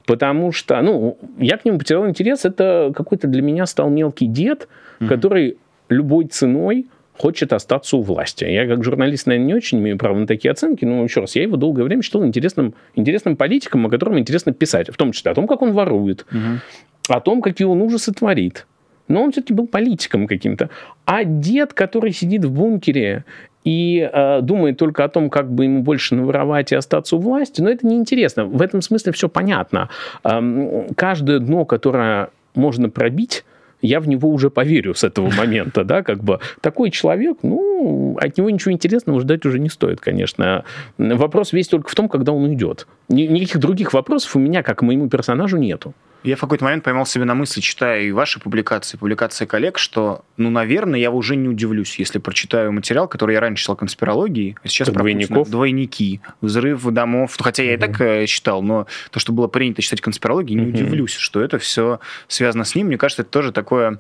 [0.06, 2.45] Потому что, ну, я к нему потерял интерес.
[2.45, 4.67] Это какой-то для меня стал мелкий дед,
[5.00, 5.08] mm-hmm.
[5.08, 5.58] который
[5.89, 8.45] любой ценой хочет остаться у власти.
[8.45, 11.43] Я как журналист, наверное, не очень имею право на такие оценки, но еще раз, я
[11.43, 15.36] его долгое время считал интересным, интересным политиком, о котором интересно писать, в том числе о
[15.36, 17.15] том, как он ворует, угу.
[17.15, 18.67] о том, какие он ужасы творит.
[19.08, 20.69] Но он все-таки был политиком каким-то.
[21.06, 23.23] А дед, который сидит в бункере
[23.63, 27.62] и э, думает только о том, как бы ему больше наворовать и остаться у власти,
[27.62, 28.45] но это неинтересно.
[28.45, 29.89] В этом смысле все понятно.
[30.23, 33.43] Эм, каждое дно, которое можно пробить,
[33.82, 38.38] я в него уже поверю с этого момента, да, как бы такой человек, ну, от
[38.38, 40.63] него ничего интересного ждать уже не стоит, конечно.
[40.98, 42.88] Вопрос весь только в том, когда он уйдет.
[43.10, 45.94] Никаких других вопросов у меня, как моему персонажу, нету.
[46.23, 50.25] Я в какой-то момент поймал себе на мысли, читая и ваши публикации, публикации коллег, что,
[50.36, 54.67] ну, наверное, я уже не удивлюсь, если прочитаю материал, который я раньше читал конспирологии, а
[54.67, 55.49] сейчас про Двойников?
[55.49, 57.36] Двойники, взрыв домов.
[57.39, 61.15] Хотя я и так э, читал, но то, что было принято читать конспирологии, не удивлюсь,
[61.15, 62.88] что это все связано с ним.
[62.88, 63.99] Мне кажется, это тоже такое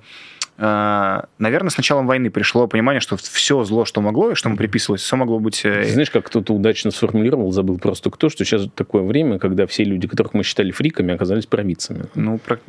[0.57, 5.01] наверное, с началом войны пришло понимание, что все зло, что могло, и что ему приписывалось,
[5.01, 5.63] все могло быть...
[5.63, 9.83] Э, знаешь, как кто-то удачно сформулировал, забыл просто кто, что сейчас такое время, когда все
[9.83, 12.05] люди, которых мы считали фриками, оказались провидцами.
[12.15, 12.59] Ну, про...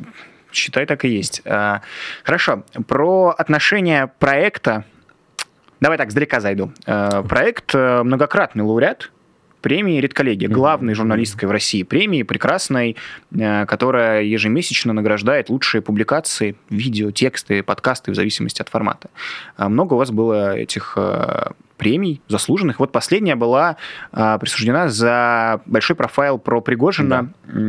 [0.51, 1.41] считай, так и есть.
[1.45, 1.81] А,
[2.23, 2.63] хорошо.
[2.87, 4.85] Про отношение проекта
[5.79, 6.73] Давай так, сдалека зайду.
[6.85, 9.11] А, проект э, многократный лауреат
[9.61, 12.95] премии «Редколлегия», главной журналистской в России премии, прекрасной,
[13.31, 19.09] э, которая ежемесячно награждает лучшие публикации, видео, тексты, подкасты в зависимости от формата.
[19.57, 22.79] А много у вас было этих э, премий заслуженных.
[22.79, 23.77] Вот последняя была
[24.11, 27.33] а, присуждена за большой профайл про Пригожина.
[27.47, 27.59] Да.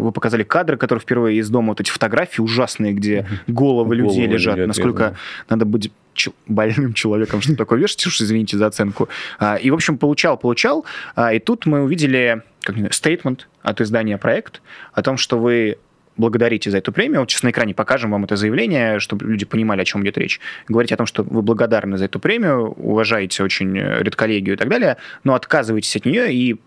[0.00, 4.26] Вы показали кадры, которые впервые из дома, вот эти фотографии ужасные, где головы, головы людей
[4.26, 4.56] лежат.
[4.56, 5.16] Лежат, Насколько
[5.48, 5.90] надо быть
[6.46, 9.08] больным человеком, что такое вешать, уж извините за оценку.
[9.38, 10.84] А, и, в общем, получал, получал.
[11.16, 12.42] А, и тут мы увидели
[12.90, 14.60] стейтмент от издания «Проект»
[14.92, 15.78] о том, что вы
[16.18, 17.20] благодарите за эту премию.
[17.20, 20.40] Вот сейчас на экране покажем вам это заявление, чтобы люди понимали, о чем идет речь.
[20.68, 24.98] Говорите о том, что вы благодарны за эту премию, уважаете очень редколлегию и так далее,
[25.24, 26.58] но отказываетесь от нее и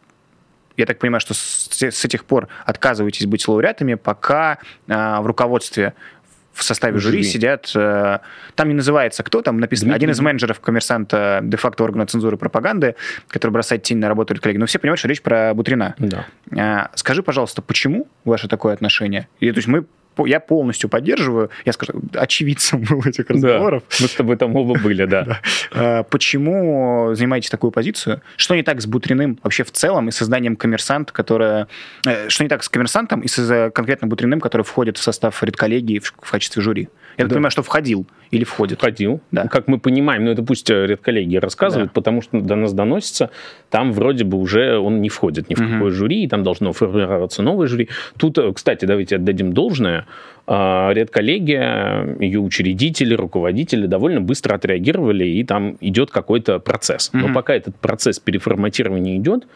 [0.78, 5.94] я так понимаю, что с, с этих пор отказываетесь быть лауреатами, пока э, в руководстве
[6.54, 8.20] в составе жюри, жюри сидят, э,
[8.56, 12.96] там не называется кто, там написано, один из менеджеров коммерсанта, де-факто органа цензуры и пропаганды,
[13.28, 14.58] который бросает тень на работу коллеги.
[14.58, 15.96] Но все понимают, что речь про Бутрина.
[15.98, 16.26] Да.
[16.52, 19.28] Э, скажи, пожалуйста, почему ваше такое отношение?
[19.40, 19.86] И, то есть мы
[20.26, 23.84] я полностью поддерживаю, я скажу, очевидцем был этих разговоров.
[23.90, 25.40] Да, мы с тобой там оба были, да.
[25.74, 28.22] А, почему занимаете такую позицию?
[28.36, 31.68] Что не так с Бутриным вообще в целом и созданием коммерсант, которая...
[32.06, 36.00] Э, что не так с коммерсантом и с конкретно Бутриным, который входит в состав редколлегии
[36.00, 36.90] в качестве жюри?
[37.18, 38.80] Я так понимаю, что входил или входит?
[38.80, 39.22] Входил.
[39.32, 39.48] Да.
[39.48, 41.94] Как мы понимаем, ну это пусть э, редколлегии рассказывают, да.
[41.94, 43.30] потому что до нас доносится,
[43.70, 45.70] там вроде бы уже он не входит ни в угу.
[45.70, 47.90] какое жюри, и там должно формироваться новое жюри.
[48.18, 50.01] Тут, э, кстати, давайте отдадим должное
[50.48, 57.12] а, редколлегия, ее учредители, руководители довольно быстро отреагировали, и там идет какой-то процесс.
[57.14, 57.34] Но mm-hmm.
[57.34, 59.48] пока этот процесс переформатирования идет,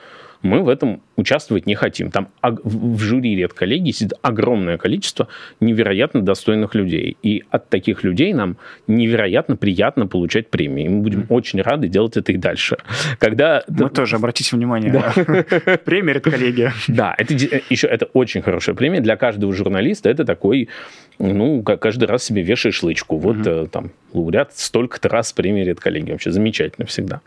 [0.46, 2.12] мы в этом участвовать не хотим.
[2.12, 5.28] Там в жюри редколлегии сидит огромное количество
[5.60, 7.18] невероятно достойных людей.
[7.24, 10.88] И от таких людей нам невероятно приятно получать премии.
[10.88, 12.78] мы будем очень рады делать это и дальше.
[13.18, 13.64] Когда...
[13.68, 15.78] Мы тоже, обратите внимание, да.
[15.86, 16.74] премия редколлегия.
[16.88, 20.10] Да, это еще это очень хорошая премия для каждого журналиста.
[20.10, 20.70] Это такой,
[21.18, 23.18] ну, каждый раз себе вешаешь лычку.
[23.18, 26.12] Вот mm там лауреат столько-то раз премии редколлегии.
[26.12, 27.22] Вообще замечательно всегда.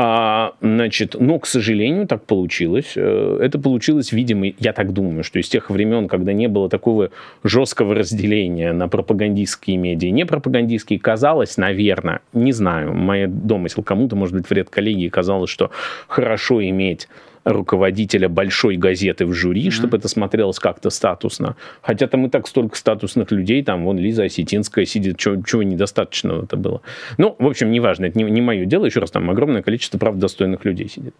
[0.00, 2.92] А, значит, но, к сожалению, так получилось.
[2.94, 7.10] Э, это получилось, видимо, я так думаю, что из тех времен, когда не было такого
[7.42, 14.36] жесткого разделения на пропагандистские медиа и непропагандистские, казалось, наверное, не знаю, мой домысел кому-то, может
[14.36, 15.72] быть, в редколлегии казалось, что
[16.06, 17.08] хорошо иметь
[17.48, 19.70] руководителя большой газеты в жюри, mm-hmm.
[19.70, 21.56] чтобы это смотрелось как-то статусно.
[21.82, 26.42] Хотя там и так столько статусных людей, там вон Лиза Осетинская сидит, чего, чего недостаточно
[26.44, 26.82] это было.
[27.16, 30.22] Ну, в общем, неважно, это не, не мое дело, еще раз, там огромное количество, правда,
[30.22, 31.14] достойных людей сидит.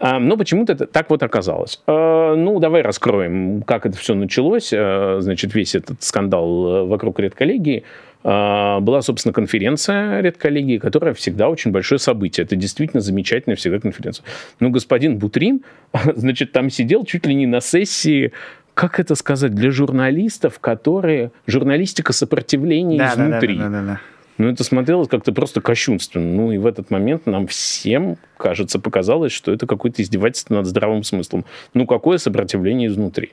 [0.00, 1.80] А, но почему-то это так вот оказалось.
[1.86, 4.72] А, ну, давай раскроем, как это все началось.
[4.74, 7.84] А, значит, весь этот скандал э, вокруг редколлегии.
[7.84, 12.44] А, была, собственно, конференция редколлегии, которая всегда очень большое событие.
[12.44, 14.24] Это действительно замечательная всегда конференция.
[14.60, 15.62] Ну, господин Бутрин,
[16.14, 18.32] значит, там сидел чуть ли не на сессии
[18.72, 21.32] как это сказать, для журналистов, которые...
[21.46, 23.58] Журналистика сопротивления да, изнутри.
[23.58, 24.00] Да, да, да, да, да.
[24.38, 26.24] Ну, это смотрелось как-то просто кощунственно.
[26.24, 31.02] Ну, и в этот момент нам всем, кажется, показалось, что это какое-то издевательство над здравым
[31.02, 31.44] смыслом.
[31.74, 33.32] Ну, какое сопротивление изнутри?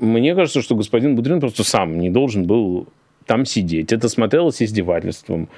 [0.00, 2.88] Мне кажется, что господин Будрин просто сам не должен был
[3.26, 3.92] там сидеть.
[3.92, 5.48] Это смотрелось издевательством.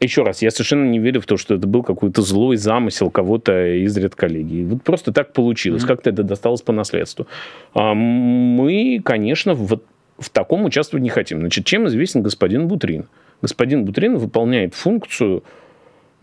[0.00, 3.78] Еще раз, я совершенно не верю в то, что это был какой-то злой замысел кого-то
[3.78, 4.64] из редколлегии.
[4.64, 5.86] Вот просто так получилось, mm-hmm.
[5.88, 7.26] как-то это досталось по наследству.
[7.74, 9.80] А мы, конечно, в,
[10.18, 11.40] в таком участвовать не хотим.
[11.40, 13.06] Значит, чем известен господин Бутрин?
[13.42, 15.42] Господин Бутрин выполняет функцию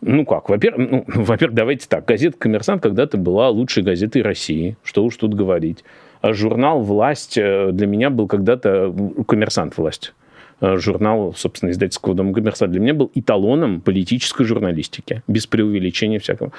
[0.02, 2.06] ну как, во-первых, ну, во-первых, давайте так.
[2.06, 4.78] Газета «Коммерсант» когда-то была лучшей газетой России.
[4.84, 5.84] Что уж тут говорить.
[6.22, 8.94] А журнал «Власть» э, для меня был когда-то...
[9.28, 9.78] «Коммерсант.
[9.78, 10.14] Власть»
[10.62, 16.52] журнал, собственно, издательского дома «Коммерсант» для меня был эталоном политической журналистики, без преувеличения всякого.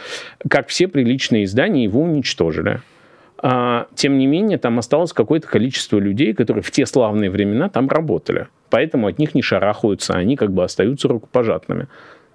[0.49, 2.82] Как все приличные издания, его уничтожили.
[3.38, 7.88] А, тем не менее, там осталось какое-то количество людей, которые в те славные времена там
[7.88, 8.49] работали.
[8.70, 11.88] Поэтому от них не шарахаются, они как бы остаются рукопожатными.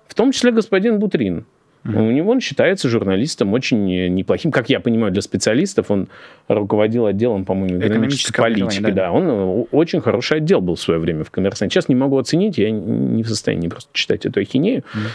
[0.08, 1.46] В том числе господин Бутрин.
[1.84, 2.08] Mm-hmm.
[2.08, 4.52] У него он считается журналистом очень неплохим.
[4.52, 6.10] Как я понимаю, для специалистов он
[6.48, 8.82] руководил отделом, по-моему, экономической политики.
[8.82, 8.92] Да.
[8.92, 11.74] да, он э, очень хороший отдел был в свое время в коммерсанте.
[11.74, 14.82] Сейчас не могу оценить, я не в состоянии просто читать эту ахинею.
[14.82, 15.10] Mm-hmm.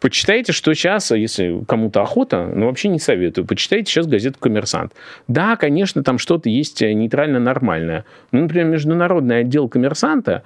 [0.00, 4.92] Почитайте, что сейчас, если кому-то охота, но вообще не советую, почитайте сейчас газету «Коммерсант».
[5.28, 8.06] Да, конечно, там что-то есть нейтрально-нормальное.
[8.32, 10.42] Ну, например, международный отдел «Коммерсанта»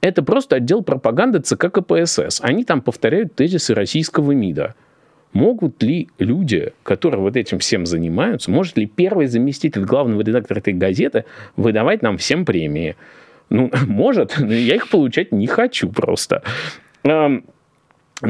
[0.00, 2.40] это просто отдел пропаганды ЦК КПСС.
[2.42, 4.74] Они там повторяют тезисы российского МИДа.
[5.32, 10.72] Могут ли люди, которые вот этим всем занимаются, может ли первый заместитель главного редактора этой
[10.72, 11.24] газеты
[11.56, 12.96] выдавать нам всем премии?
[13.50, 16.42] Ну, может, но я их получать не хочу просто.
[17.04, 17.42] Ну,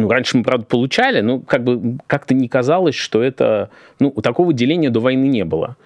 [0.09, 3.71] раньше мы, правда, получали, но как бы как-то не казалось, что это...
[4.01, 5.77] Ну, такого деления до войны не было.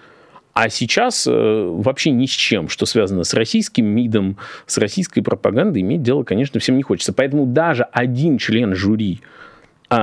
[0.53, 5.81] А сейчас э, вообще ни с чем, что связано с российским МИДом, с российской пропагандой,
[5.81, 7.13] иметь дело, конечно, всем не хочется.
[7.13, 9.21] Поэтому даже один член жюри
[9.89, 9.95] э,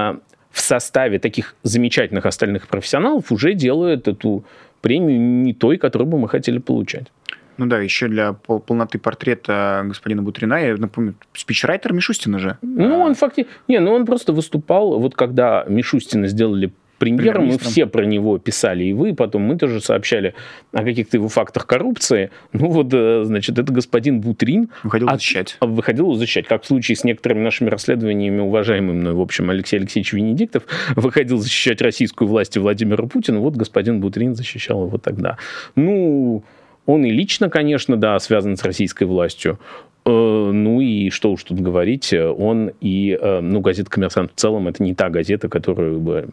[0.51, 4.45] в составе таких замечательных остальных профессионалов уже делают эту
[4.81, 7.09] премию не той, которую бы мы хотели получать.
[7.59, 12.57] Ну да, еще для пол полноты портрета господина Бутрина, я напомню, спичрайтер Мишустина же.
[12.63, 13.53] Ну, он фактически...
[13.67, 18.85] Не, ну он просто выступал, вот когда Мишустина сделали премьером, мы все про него писали,
[18.85, 20.35] и вы, потом мы тоже сообщали
[20.73, 22.31] о каких-то его фактах коррупции.
[22.53, 24.71] Ну вот, э, значит, это господин Бутрин...
[24.83, 25.57] Выходил от, защищать.
[25.61, 30.13] Выходил защищать, как в случае с некоторыми нашими расследованиями, уважаемый мной, в общем, Алексей Алексеевич
[30.13, 30.65] Венедиктов
[30.97, 35.39] выходил защищать российскую власть и Владимира Путина, вот господин Бутрин защищал его тогда.
[35.77, 36.45] Ну,
[36.87, 39.59] он и лично, конечно, да, связан с российской властью.
[40.05, 44.69] Э, ну и что уж тут говорить, он и, э, ну, газета «Коммерсант» в целом,
[44.69, 46.29] это не та газета, которую бы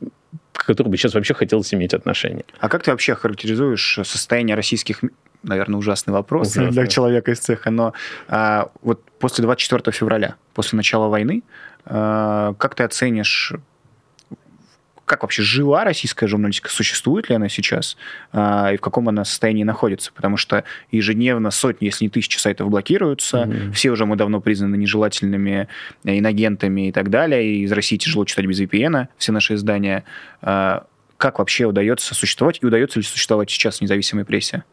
[0.55, 2.45] к которой бы сейчас вообще хотелось иметь отношение.
[2.59, 5.01] А как ты вообще характеризуешь состояние российских
[5.43, 6.71] наверное, ужасный вопрос Ужасно.
[6.71, 7.93] для человека из цеха, но
[8.27, 11.43] а, вот после 24 февраля, после начала войны,
[11.85, 13.53] а, как ты оценишь
[15.05, 17.95] как вообще жива российская журналистика, существует ли она сейчас
[18.31, 22.69] а, и в каком она состоянии находится, потому что ежедневно сотни, если не тысячи сайтов
[22.69, 23.71] блокируются, mm-hmm.
[23.71, 25.67] все уже мы давно признаны нежелательными
[26.03, 30.03] инагентами и так далее, и из России тяжело читать без VPN, все наши издания.
[30.41, 30.85] А,
[31.17, 34.63] как вообще удается существовать и удается ли существовать сейчас в независимой прессе?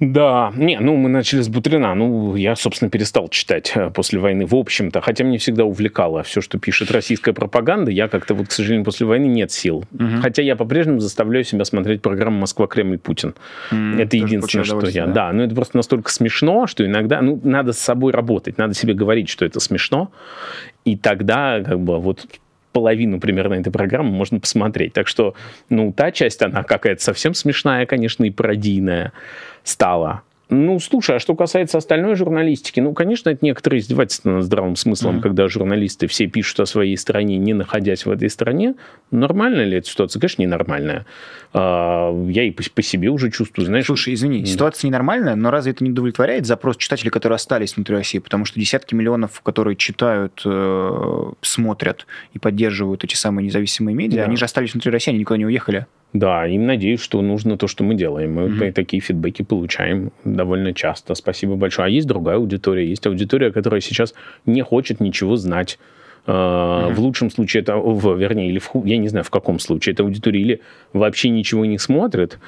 [0.00, 1.94] Да, не, ну мы начали с Бутрина.
[1.94, 5.00] Ну, я, собственно, перестал читать э, после войны, в общем-то.
[5.00, 7.90] Хотя мне всегда увлекало все, что пишет российская пропаганда.
[7.90, 9.84] Я как-то вот, к сожалению, после войны нет сил.
[9.92, 10.20] Угу.
[10.22, 13.34] Хотя я по-прежнему заставляю себя смотреть программу «Москва, Кремль, Путин».
[13.72, 15.06] Mm, это единственное, что я...
[15.06, 15.12] Да.
[15.12, 17.20] да, но это просто настолько смешно, что иногда...
[17.20, 20.12] Ну, надо с собой работать, надо себе говорить, что это смешно.
[20.84, 22.26] И тогда, как бы, вот
[22.78, 24.92] половину примерно этой программы можно посмотреть.
[24.92, 25.34] Так что,
[25.68, 29.12] ну, та часть, она какая-то совсем смешная, конечно, и пародийная
[29.64, 30.22] стала.
[30.50, 35.16] Ну, слушай, а что касается остальной журналистики, ну, конечно, это некоторые издевательство над здравым смыслом,
[35.16, 35.20] mm-hmm.
[35.20, 38.74] когда журналисты все пишут о своей стране, не находясь в этой стране.
[39.10, 40.20] Нормальная ли эта ситуация?
[40.20, 41.04] Конечно, ненормальная.
[41.52, 43.84] А, я и по, по себе уже чувствую, знаешь...
[43.84, 48.18] Слушай, извини, ситуация ненормальная, но разве это не удовлетворяет запрос читателей, которые остались внутри России?
[48.18, 54.24] Потому что десятки миллионов, которые читают, э, смотрят и поддерживают эти самые независимые медиа, да.
[54.24, 55.86] они же остались внутри России, они никуда не уехали.
[56.14, 58.32] Да, им надеюсь, что нужно то, что мы делаем.
[58.34, 58.72] Мы mm-hmm.
[58.72, 61.14] такие фидбэки получаем довольно часто.
[61.14, 61.86] Спасибо большое.
[61.86, 62.88] А есть другая аудитория.
[62.88, 64.14] Есть аудитория, которая сейчас
[64.46, 65.78] не хочет ничего знать.
[66.26, 66.94] Mm-hmm.
[66.94, 70.02] В лучшем случае это, в, вернее, или в, я не знаю, в каком случае это
[70.02, 70.60] аудитория, или
[70.92, 72.38] вообще ничего не смотрит,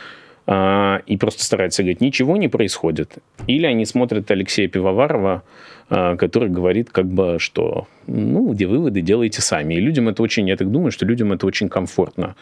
[0.47, 3.19] а, и просто старается говорить, ничего не происходит.
[3.47, 5.45] Или они смотрят Алексея Пивоварова,
[5.91, 9.75] который говорит, как бы, что, ну, где выводы делайте сами.
[9.75, 12.37] И людям это очень, я так думаю, что людям это очень комфортно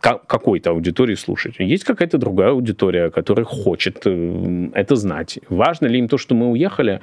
[0.00, 1.54] какой-то аудитории слушать.
[1.58, 5.38] Есть какая-то другая аудитория, которая хочет э, это знать.
[5.48, 7.00] Важно ли им то, что мы уехали?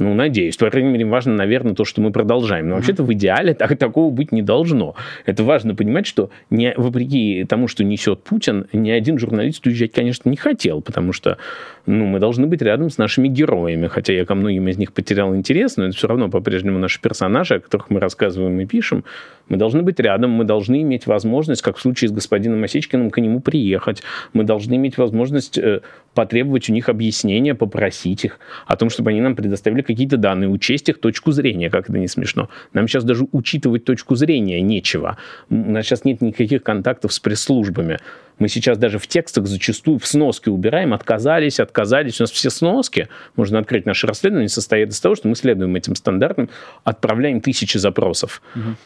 [0.00, 0.56] Ну, надеюсь.
[0.56, 2.70] По крайней мере, важно, наверное, то, что мы продолжаем.
[2.70, 4.94] Но вообще-то в идеале так, такого быть не должно.
[5.26, 10.30] Это важно понимать, что не, вопреки тому, что несет Путин, ни один журналист уезжать, конечно,
[10.30, 11.36] не хотел, потому что
[11.84, 13.88] ну, мы должны быть рядом с нашими героями.
[13.88, 17.56] Хотя я ко многим из них потерял интерес, но это все равно по-прежнему наши персонажи,
[17.56, 19.04] о которых мы рассказываем и пишем.
[19.50, 23.20] Мы должны быть рядом, мы должны иметь возможность, как в случае с господином Осечкиным, к
[23.20, 24.02] нему приехать.
[24.32, 25.80] Мы должны иметь возможность э,
[26.14, 30.88] потребовать у них объяснения, попросить их о том, чтобы они нам предоставили какие-то данные, учесть
[30.88, 32.48] их точку зрения, как это не смешно.
[32.72, 35.18] Нам сейчас даже учитывать точку зрения нечего.
[35.50, 37.98] У нас сейчас нет никаких контактов с пресс-службами.
[38.38, 42.20] Мы сейчас даже в текстах зачастую в сноске убираем, отказались, отказались.
[42.20, 45.96] У нас все сноски, можно открыть наше расследование, состоят из того, что мы следуем этим
[45.96, 46.48] стандартам,
[46.84, 48.40] отправляем тысячи запросов.
[48.54, 48.76] Угу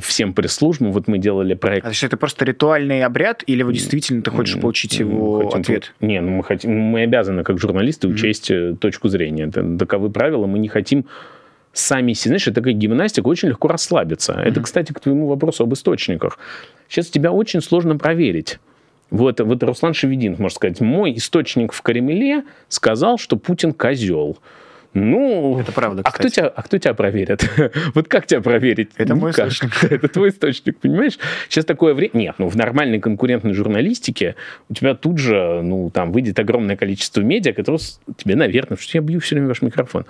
[0.00, 0.92] всем пресс-службам.
[0.92, 1.86] Вот мы делали проект.
[1.86, 5.94] А что это просто ритуальный обряд, или вы действительно ты хочешь получить его хотим, ответ?
[6.00, 8.76] Не, ну мы хотим, мы обязаны как журналисты учесть mm-hmm.
[8.76, 9.44] точку зрения.
[9.44, 10.46] Это таковы правила.
[10.46, 11.06] Мы не хотим
[11.72, 14.32] сами себе, знаешь, это такая гимнастика, очень легко расслабиться.
[14.32, 14.42] Mm-hmm.
[14.42, 16.38] Это, кстати, к твоему вопросу об источниках.
[16.88, 18.58] Сейчас тебя очень сложно проверить.
[19.10, 24.38] Вот, вот Руслан Шеведин, можно сказать, мой источник в Кремле сказал, что Путин козел.
[24.92, 26.02] Ну, это правда.
[26.04, 27.48] А кто тебя, а кто тебя проверит?
[27.94, 28.90] вот как тебя проверить?
[28.96, 29.48] Это мой как?
[29.48, 29.84] источник.
[29.92, 31.18] это твой источник, понимаешь?
[31.48, 32.10] Сейчас такое время.
[32.14, 34.34] Нет, ну в нормальной конкурентной журналистике
[34.68, 37.78] у тебя тут же, ну там выйдет огромное количество медиа, которые
[38.16, 40.06] тебе, наверное, что я бью все время ваш микрофон,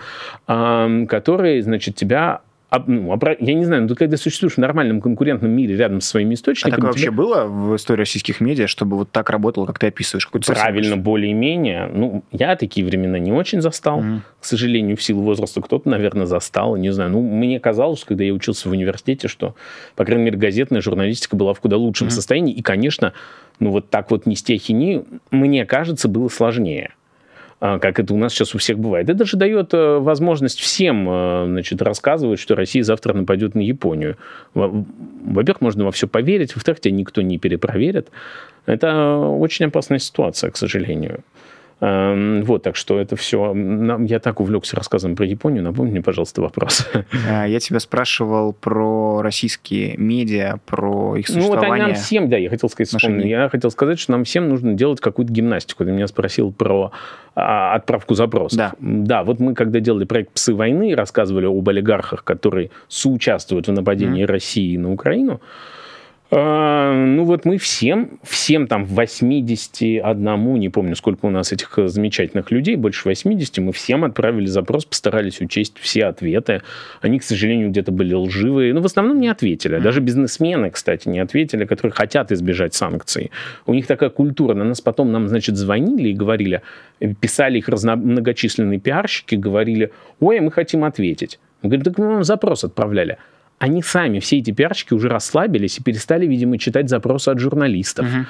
[0.46, 2.40] которые, значит, тебя
[2.86, 6.74] ну, я не знаю, но когда существуешь в нормальном конкурентном мире рядом со своими источниками...
[6.74, 10.28] А такое вообще было в истории российских медиа, чтобы вот так работало, как ты описываешь?
[10.46, 11.90] Правильно, более-менее.
[11.92, 13.98] Ну, я такие времена не очень застал.
[13.98, 14.20] Угу.
[14.40, 16.76] К сожалению, в силу возраста кто-то, наверное, застал.
[16.76, 17.10] Не знаю.
[17.10, 19.56] Ну, мне казалось, когда я учился в университете, что,
[19.96, 22.14] по крайней мере, газетная журналистика была в куда лучшем угу.
[22.14, 22.54] состоянии.
[22.54, 23.12] И, конечно,
[23.58, 26.94] ну вот так вот нести ахинею, мне кажется, было сложнее.
[27.60, 29.10] А, как это у нас сейчас у всех бывает.
[29.10, 34.16] Это же дает э, возможность всем э, значит, рассказывать, что Россия завтра нападет на Японию.
[34.54, 38.08] Во-первых, можно во все поверить, во-вторых, тебя никто не перепроверит.
[38.64, 41.22] Это очень опасная ситуация, к сожалению.
[41.80, 43.54] Эм, вот, так что это все...
[44.06, 45.62] Я так увлекся рассказом про Японию.
[45.62, 46.86] Напомни мне, пожалуйста, вопрос.
[47.28, 51.68] А, я тебя спрашивал про российские медиа, про их существование.
[51.68, 53.26] Ну, вот нам всем, да, я хотел сказать, вспомню.
[53.26, 55.84] Я хотел сказать, что нам всем нужно делать какую-то гимнастику.
[55.84, 56.92] Ты меня спросил про
[57.34, 58.58] а, отправку запросов.
[58.58, 58.72] Да.
[58.78, 64.24] Да, вот мы, когда делали проект «Псы войны», рассказывали об олигархах, которые соучаствуют в нападении
[64.24, 64.32] mm-hmm.
[64.32, 65.40] России на Украину,
[66.32, 72.76] ну вот мы всем, всем там 81, не помню, сколько у нас этих замечательных людей,
[72.76, 76.62] больше 80, мы всем отправили запрос, постарались учесть все ответы.
[77.00, 79.80] Они, к сожалению, где-то были лживые, но в основном не ответили.
[79.80, 83.32] Даже бизнесмены, кстати, не ответили, которые хотят избежать санкций.
[83.66, 84.54] У них такая культура.
[84.54, 86.62] На нас потом нам, значит, звонили и говорили,
[87.20, 87.96] писали их разно...
[87.96, 91.40] многочисленные пиарщики, говорили, ой, мы хотим ответить.
[91.62, 93.18] Мы говорим, так мы вам запрос отправляли
[93.60, 98.06] они сами, все эти пиарщики, уже расслабились и перестали, видимо, читать запросы от журналистов.
[98.06, 98.26] Угу.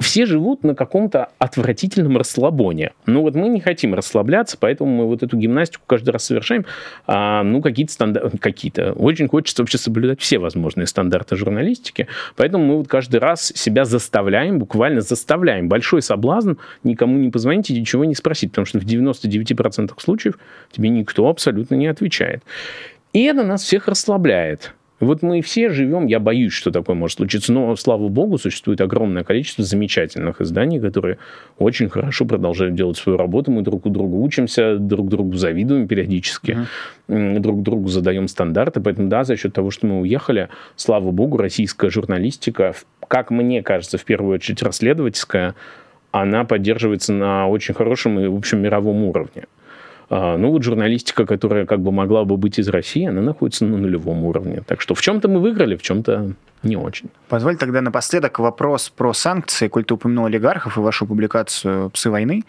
[0.00, 2.92] все живут на каком-то отвратительном расслабоне.
[3.06, 6.66] Ну вот мы не хотим расслабляться, поэтому мы вот эту гимнастику каждый раз совершаем.
[7.06, 8.92] А, ну какие-то стандарты, какие-то.
[8.94, 14.58] Очень хочется вообще соблюдать все возможные стандарты журналистики, поэтому мы вот каждый раз себя заставляем,
[14.58, 15.68] буквально заставляем.
[15.68, 20.38] Большой соблазн никому не позвонить и ничего не спросить, потому что в 99% случаев
[20.72, 22.42] тебе никто абсолютно не отвечает.
[23.12, 24.74] И это нас всех расслабляет.
[24.98, 29.24] Вот мы все живем, я боюсь, что такое может случиться, но, слава богу, существует огромное
[29.24, 31.18] количество замечательных изданий, которые
[31.58, 36.66] очень хорошо продолжают делать свою работу, мы друг у друга учимся, друг другу завидуем периодически,
[37.08, 37.40] uh-huh.
[37.40, 41.90] друг другу задаем стандарты, поэтому, да, за счет того, что мы уехали, слава богу, российская
[41.90, 42.74] журналистика,
[43.06, 45.54] как мне кажется, в первую очередь расследовательская,
[46.10, 49.44] она поддерживается на очень хорошем и, в общем, мировом уровне.
[50.08, 53.76] А, ну вот журналистика, которая как бы могла бы быть из России, она находится на
[53.76, 54.62] нулевом уровне.
[54.66, 56.32] Так что в чем-то мы выиграли, в чем-то
[56.62, 57.10] не очень.
[57.28, 62.44] Позволь тогда напоследок вопрос про санкции, коль ты упомянул олигархов и вашу публикацию «Псы войны».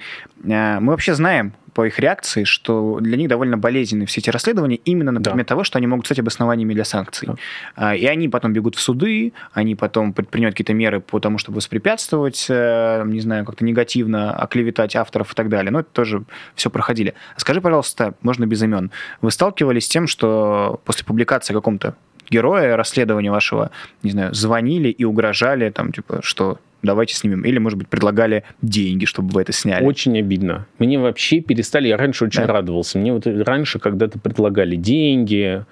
[0.49, 4.77] А, мы вообще знаем, по их реакции, что для них довольно болезненны все эти расследования
[4.77, 5.49] именно на предмет да.
[5.49, 7.29] того, что они могут стать обоснованиями для санкций.
[7.75, 7.93] Да.
[7.93, 12.47] И они потом бегут в суды, они потом предпринимают какие-то меры по тому, чтобы воспрепятствовать,
[12.49, 15.69] э, не знаю, как-то негативно оклеветать авторов и так далее.
[15.69, 16.23] Но это тоже
[16.55, 17.13] все проходили.
[17.35, 18.89] Скажи, пожалуйста, можно без имен,
[19.21, 21.93] вы сталкивались с тем, что после публикации каком-то
[22.29, 23.71] героя расследования вашего,
[24.03, 27.43] не знаю, звонили и угрожали, там, типа, что давайте снимем.
[27.43, 29.83] Или, может быть, предлагали деньги, чтобы вы это сняли.
[29.83, 30.67] Очень обидно.
[30.79, 31.87] Мне вообще перестали...
[31.87, 32.53] Я раньше очень да?
[32.53, 32.97] радовался.
[32.99, 35.65] Мне вот раньше когда-то предлагали деньги,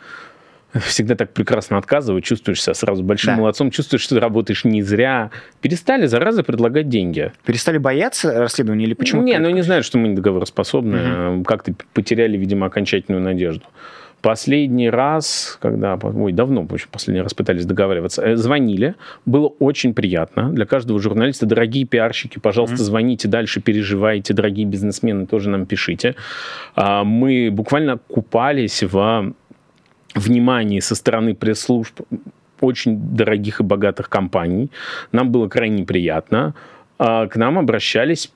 [0.80, 3.40] всегда так прекрасно отказывают, чувствуешь себя сразу большим да.
[3.40, 5.32] молодцом, чувствуешь, что ты работаешь не зря.
[5.62, 7.32] Перестали, зараза, предлагать деньги.
[7.46, 9.22] Перестали бояться расследования или почему?
[9.24, 11.38] Не, ну не знаю, что мы недоговороспособны.
[11.38, 11.44] Угу.
[11.44, 13.66] Как-то потеряли, видимо, окончательную надежду.
[14.26, 18.96] Последний раз, когда, ой, давно, в общем, последний раз пытались договариваться, э, звонили,
[19.28, 21.46] было очень приятно для каждого журналиста.
[21.46, 22.86] Дорогие пиарщики, пожалуйста, mm-hmm.
[22.86, 26.16] звоните дальше, переживайте, дорогие бизнесмены, тоже нам пишите.
[26.76, 29.32] А, мы буквально купались в
[30.16, 32.02] внимании со стороны пресс-служб
[32.62, 34.72] очень дорогих и богатых компаний.
[35.12, 36.56] Нам было крайне приятно.
[36.98, 38.32] А, к нам обращались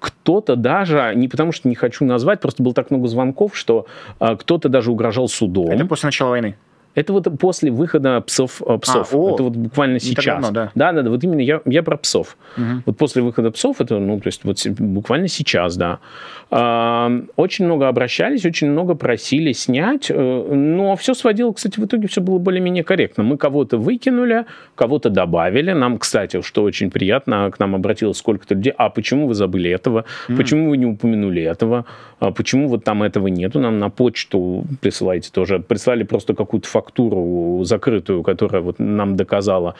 [0.00, 3.86] кто-то даже, не потому что не хочу назвать, просто было так много звонков, что
[4.18, 5.70] а, кто-то даже угрожал судом.
[5.70, 6.56] Это после начала войны?
[6.94, 8.60] Это вот после выхода псов.
[8.66, 9.12] Э, псов.
[9.12, 10.42] А, о, это вот буквально сейчас.
[10.42, 10.72] Давно, да.
[10.74, 11.10] да, да, да.
[11.10, 12.36] Вот именно я, я про псов.
[12.56, 12.82] Угу.
[12.86, 16.00] Вот после выхода псов, это, ну, то есть вот буквально сейчас, да.
[16.50, 20.14] А, очень много обращались, очень много просили снять, э,
[20.54, 23.22] но все сводило, кстати, в итоге все было более-менее корректно.
[23.22, 25.72] Мы кого-то выкинули, кого-то добавили.
[25.72, 28.72] Нам, кстати, что очень приятно, к нам обратилось сколько-то людей.
[28.76, 30.04] А почему вы забыли этого?
[30.28, 30.36] Mm.
[30.36, 31.84] Почему вы не упомянули этого?
[32.18, 33.60] А почему вот там этого нету?
[33.60, 35.60] Нам на почту присылайте тоже.
[35.60, 36.79] Прислали просто какую-то фактуру
[37.64, 39.74] закрытую, которая вот нам доказала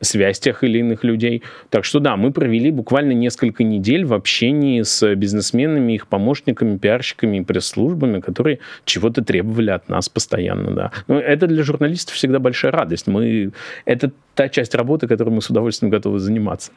[0.00, 1.42] связь тех или иных людей.
[1.70, 7.38] Так что да, мы провели буквально несколько недель в общении с бизнесменами, их помощниками, пиарщиками
[7.38, 10.92] и пресс-службами, которые чего-то требовали от нас постоянно, да.
[11.08, 13.06] Но это для журналистов всегда большая радость.
[13.06, 13.52] Мы...
[13.84, 16.72] Это та часть работы, которой мы с удовольствием готовы заниматься.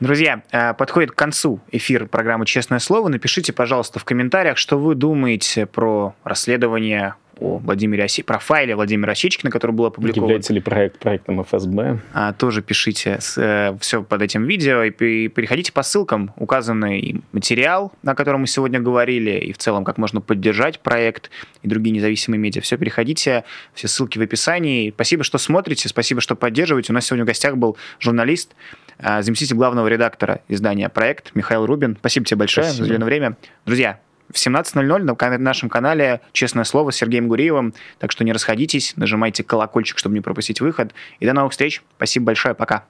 [0.00, 3.08] Друзья, э, подходит к концу эфир программы «Честное слово».
[3.08, 8.22] Напишите, пожалуйста, в комментариях, что вы думаете про расследование о Владимире Оси...
[8.22, 10.24] профайле Владимира Осечкина, который был опубликован.
[10.24, 11.98] Является ли проект проектом ФСБ?
[12.12, 17.22] А, тоже пишите с, э, все под этим видео и, и переходите по ссылкам, указанный
[17.32, 21.30] материал, о котором мы сегодня говорили, и в целом, как можно поддержать проект
[21.62, 22.60] и другие независимые медиа.
[22.60, 24.90] Все, переходите, все ссылки в описании.
[24.90, 26.92] Спасибо, что смотрите, спасибо, что поддерживаете.
[26.92, 28.54] У нас сегодня в гостях был журналист,
[28.98, 31.96] э, заместитель главного редактора издания «Проект» Михаил Рубин.
[31.98, 32.98] Спасибо тебе большое спасибо.
[32.98, 33.36] за время.
[33.66, 34.00] Друзья,
[34.30, 37.74] в 17.00 на нашем канале «Честное слово» с Сергеем Гуриевым.
[37.98, 40.92] Так что не расходитесь, нажимайте колокольчик, чтобы не пропустить выход.
[41.20, 41.82] И до новых встреч.
[41.96, 42.54] Спасибо большое.
[42.54, 42.84] Пока.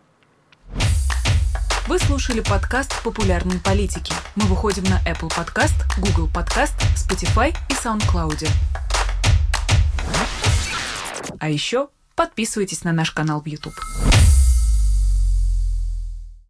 [1.86, 4.14] Вы слушали подкаст «Популярные политики».
[4.36, 8.48] Мы выходим на Apple Podcast, Google Podcast, Spotify и SoundCloud.
[11.38, 13.74] А еще подписывайтесь на наш канал в YouTube.